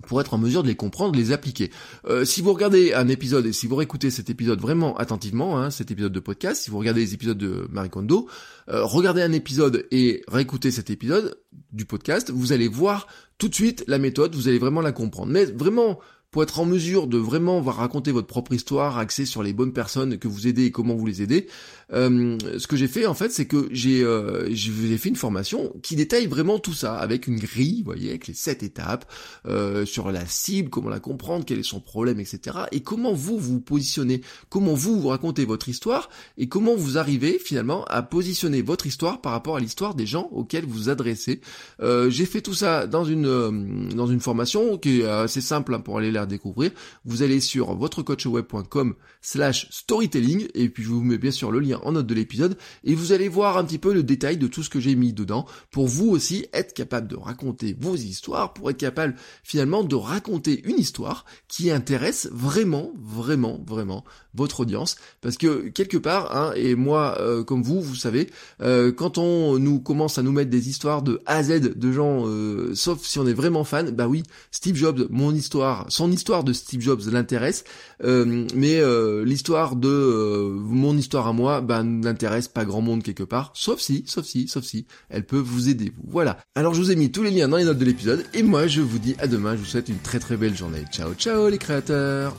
pour 0.07 0.21
être 0.21 0.35
en 0.35 0.39
mesure 0.39 0.63
de 0.63 0.69
les 0.69 0.75
comprendre, 0.75 1.13
de 1.13 1.17
les 1.17 1.33
appliquer. 1.33 1.71
Euh, 2.07 2.25
si 2.25 2.43
vous 2.43 2.53
regardez 2.53 2.93
un 2.93 3.09
épisode 3.09 3.47
et 3.47 3.53
si 3.53 3.67
vous 3.67 3.77
réécoutez 3.77 4.11
cet 4.11 4.31
épisode 4.31 4.61
vraiment 4.61 4.97
attentivement, 4.97 5.59
hein, 5.59 5.71
cet 5.71 5.91
épisode 5.91 6.13
de 6.13 6.21
podcast, 6.21 6.63
si 6.63 6.71
vous 6.71 6.79
regardez 6.79 7.01
les 7.01 7.15
épisodes 7.15 7.39
de 7.39 7.67
Marie 7.71 7.91
Kondo, 7.91 8.29
euh, 8.69 8.85
regardez 8.85 9.23
un 9.23 9.33
épisode 9.33 9.87
et 9.91 10.23
réécoutez 10.29 10.71
cet 10.71 10.91
épisode 10.91 11.39
du 11.73 11.85
podcast, 11.85 12.31
vous 12.31 12.53
allez 12.53 12.69
voir 12.69 13.07
tout 13.39 13.49
de 13.49 13.55
suite 13.55 13.85
la 13.87 13.99
méthode, 13.99 14.35
vous 14.35 14.49
allez 14.49 14.59
vraiment 14.59 14.81
la 14.81 14.93
comprendre. 14.93 15.33
Mais 15.33 15.45
vraiment, 15.45 15.99
pour 16.37 16.43
être 16.43 16.61
en 16.61 16.67
mesure 16.67 17.07
de 17.07 17.17
vraiment 17.17 17.63
raconter 17.63 18.13
votre 18.13 18.27
propre 18.27 18.53
histoire, 18.53 18.99
axée 18.99 19.25
sur 19.25 19.43
les 19.43 19.55
bonnes 19.55 19.73
personnes 19.73 20.19
que 20.19 20.29
vous 20.29 20.47
aidez 20.47 20.67
et 20.67 20.71
comment 20.71 20.95
vous 20.95 21.07
les 21.07 21.23
aidez, 21.23 21.47
euh, 21.95 22.37
ce 22.59 22.67
que 22.67 22.77
j'ai 22.77 22.89
fait 22.89 23.07
en 23.07 23.15
fait, 23.15 23.31
c'est 23.33 23.47
que 23.47 23.69
j'ai 23.71 24.03
euh, 24.03 24.55
fait 24.55 25.09
une 25.09 25.17
formation 25.17 25.73
qui 25.83 25.97
détaille 25.97 26.27
vraiment 26.27 26.59
tout 26.59 26.75
ça 26.75 26.97
avec 26.97 27.27
une 27.27 27.39
grille, 27.39 27.79
vous 27.79 27.93
voyez, 27.93 28.11
avec 28.11 28.27
les 28.27 28.35
sept 28.35 28.63
étapes 28.63 29.11
euh, 29.47 29.87
sur 29.87 30.13
la 30.13 30.27
cible, 30.27 30.69
comment 30.69 30.91
la 30.91 31.01
comprendre, 31.01 31.47
quel 31.47 31.59
est 31.59 31.63
son 31.63 31.81
problème, 31.81 32.21
etc. 32.21 32.59
Et 32.71 32.81
comment 32.81 33.15
vous 33.15 33.39
vous 33.39 33.61
positionnez, 33.61 34.21
comment 34.51 34.75
vous 34.75 35.01
vous 35.01 35.09
racontez 35.09 35.47
votre 35.47 35.71
histoire 35.71 36.11
et 36.37 36.49
comment 36.49 36.75
vous 36.75 36.99
arrivez 36.99 37.39
finalement 37.39 37.87
à 37.87 38.03
positionner 38.03 38.61
votre 38.61 38.87
histoire 38.87 39.23
par 39.23 39.33
rapport 39.33 39.57
à 39.57 39.61
l'histoire 39.61 39.95
des 39.95 40.07
gens 40.07 40.29
auxquels 40.33 40.67
vous 40.67 40.75
vous 40.75 40.89
adressez. 40.91 41.41
Euh, 41.81 42.11
j'ai 42.11 42.27
fait 42.27 42.43
tout 42.43 42.53
ça 42.53 42.87
dans 42.87 43.07
une 43.07 43.27
euh, 43.27 43.51
dans 43.95 44.07
une 44.07 44.21
formation 44.21 44.77
qui 44.77 45.01
est 45.01 45.07
assez 45.07 45.41
simple 45.41 45.73
hein, 45.73 45.81
pour 45.81 45.97
aller 45.97 46.11
la 46.11 46.26
découvrir. 46.27 46.71
Vous 47.05 47.23
allez 47.23 47.41
sur 47.41 47.75
votrecoachweb.com 47.75 48.95
slash 49.21 49.69
storytelling 49.71 50.49
et 50.55 50.69
puis 50.69 50.83
je 50.83 50.89
vous 50.89 51.03
mets 51.03 51.19
bien 51.19 51.31
sûr 51.31 51.51
le 51.51 51.61
lien 51.61 51.81
en 51.85 51.93
note 51.93 52.07
de 52.07 52.15
l'épisode 52.15 52.57
et 52.85 52.95
vous 52.95 53.13
allez 53.13 53.29
voir 53.29 53.57
un 53.57 53.65
petit 53.65 53.79
peu 53.79 53.93
le 53.93 54.03
détail 54.03 54.37
de 54.37 54.47
tout 54.47 54.63
ce 54.63 54.71
que 54.71 54.81
j'ai 54.81 54.95
mis 54.95 55.13
dedans 55.13 55.47
pour 55.71 55.87
vous 55.87 56.09
aussi 56.11 56.47
être 56.53 56.75
capable 56.75 57.09
de 57.09 57.17
raconter 57.17 57.77
vos 57.79 57.97
histoires, 57.97 58.53
pour 58.53 58.71
être 58.71 58.77
capable 58.77 59.17
finalement 59.43 59.85
de 59.85 59.95
raconter 59.95 60.63
une 60.69 60.79
histoire 60.79 61.25
qui 61.49 61.71
intéresse 61.71 62.29
vraiment, 62.33 62.93
vraiment, 62.97 63.63
vraiment 63.67 64.05
votre 64.35 64.61
audience 64.61 64.97
parce 65.21 65.37
que 65.37 65.69
quelque 65.69 65.97
part, 65.97 66.37
hein, 66.37 66.53
et 66.57 66.75
moi 66.75 67.17
euh, 67.21 67.45
comme 67.45 67.63
vous, 67.63 67.81
vous 67.81 67.95
savez, 67.95 68.31
euh, 68.63 68.93
quand 68.93 69.19
on 69.19 69.59
nous 69.59 69.81
commence 69.81 70.19
à 70.19 70.23
nous 70.23 70.33
mettre 70.33 70.51
des 70.51 70.69
histoires 70.69 71.03
de 71.03 71.21
A 71.27 71.37
à 71.37 71.43
Z 71.43 71.77
de 71.77 71.93
gens, 71.93 72.27
euh, 72.27 72.75
sauf 72.75 73.05
si 73.05 73.19
on 73.19 73.27
est 73.27 73.35
vraiment 73.35 73.65
fan, 73.65 73.91
bah 73.91 74.09
oui, 74.09 74.23
Steve 74.51 74.77
Jobs, 74.77 75.07
mon 75.11 75.35
histoire, 75.35 75.87
son 75.89 76.11
histoire 76.11 76.16
de 76.45 76.53
Steve 76.53 76.81
Jobs 76.81 77.03
l'intéresse, 77.11 77.65
mais 78.03 78.81
l'histoire 79.25 79.77
de 79.77 80.55
mon 80.57 80.97
histoire 80.97 81.27
à 81.27 81.33
moi, 81.33 81.61
bah, 81.61 81.83
n'intéresse 81.83 82.49
pas 82.49 82.65
grand 82.65 82.81
monde 82.81 83.03
quelque 83.03 83.23
part, 83.23 83.53
sauf 83.55 83.81
si, 83.81 84.05
sauf 84.07 84.25
si, 84.25 84.49
sauf 84.49 84.65
si, 84.65 84.87
elle 85.09 85.25
peut 85.25 85.39
vous 85.39 85.69
aider. 85.69 85.93
Voilà. 86.07 86.39
Alors 86.55 86.75
je 86.75 86.81
vous 86.81 86.91
ai 86.91 86.97
mis 86.97 87.11
tous 87.11 87.23
les 87.23 87.31
liens 87.31 87.49
dans 87.49 87.57
les 87.57 87.65
notes 87.65 87.79
de 87.79 87.85
l'épisode, 87.85 88.25
et 88.35 88.43
moi 88.43 88.67
je 88.67 88.81
vous 88.81 88.99
dis 88.99 89.15
à 89.19 89.27
demain, 89.27 89.55
je 89.55 89.61
vous 89.61 89.67
souhaite 89.67 89.89
une 89.89 89.99
très 89.99 90.19
très 90.19 90.37
belle 90.37 90.57
journée. 90.57 90.85
Ciao 90.91 91.15
ciao 91.15 91.49
les 91.49 91.59
créateurs 91.59 92.37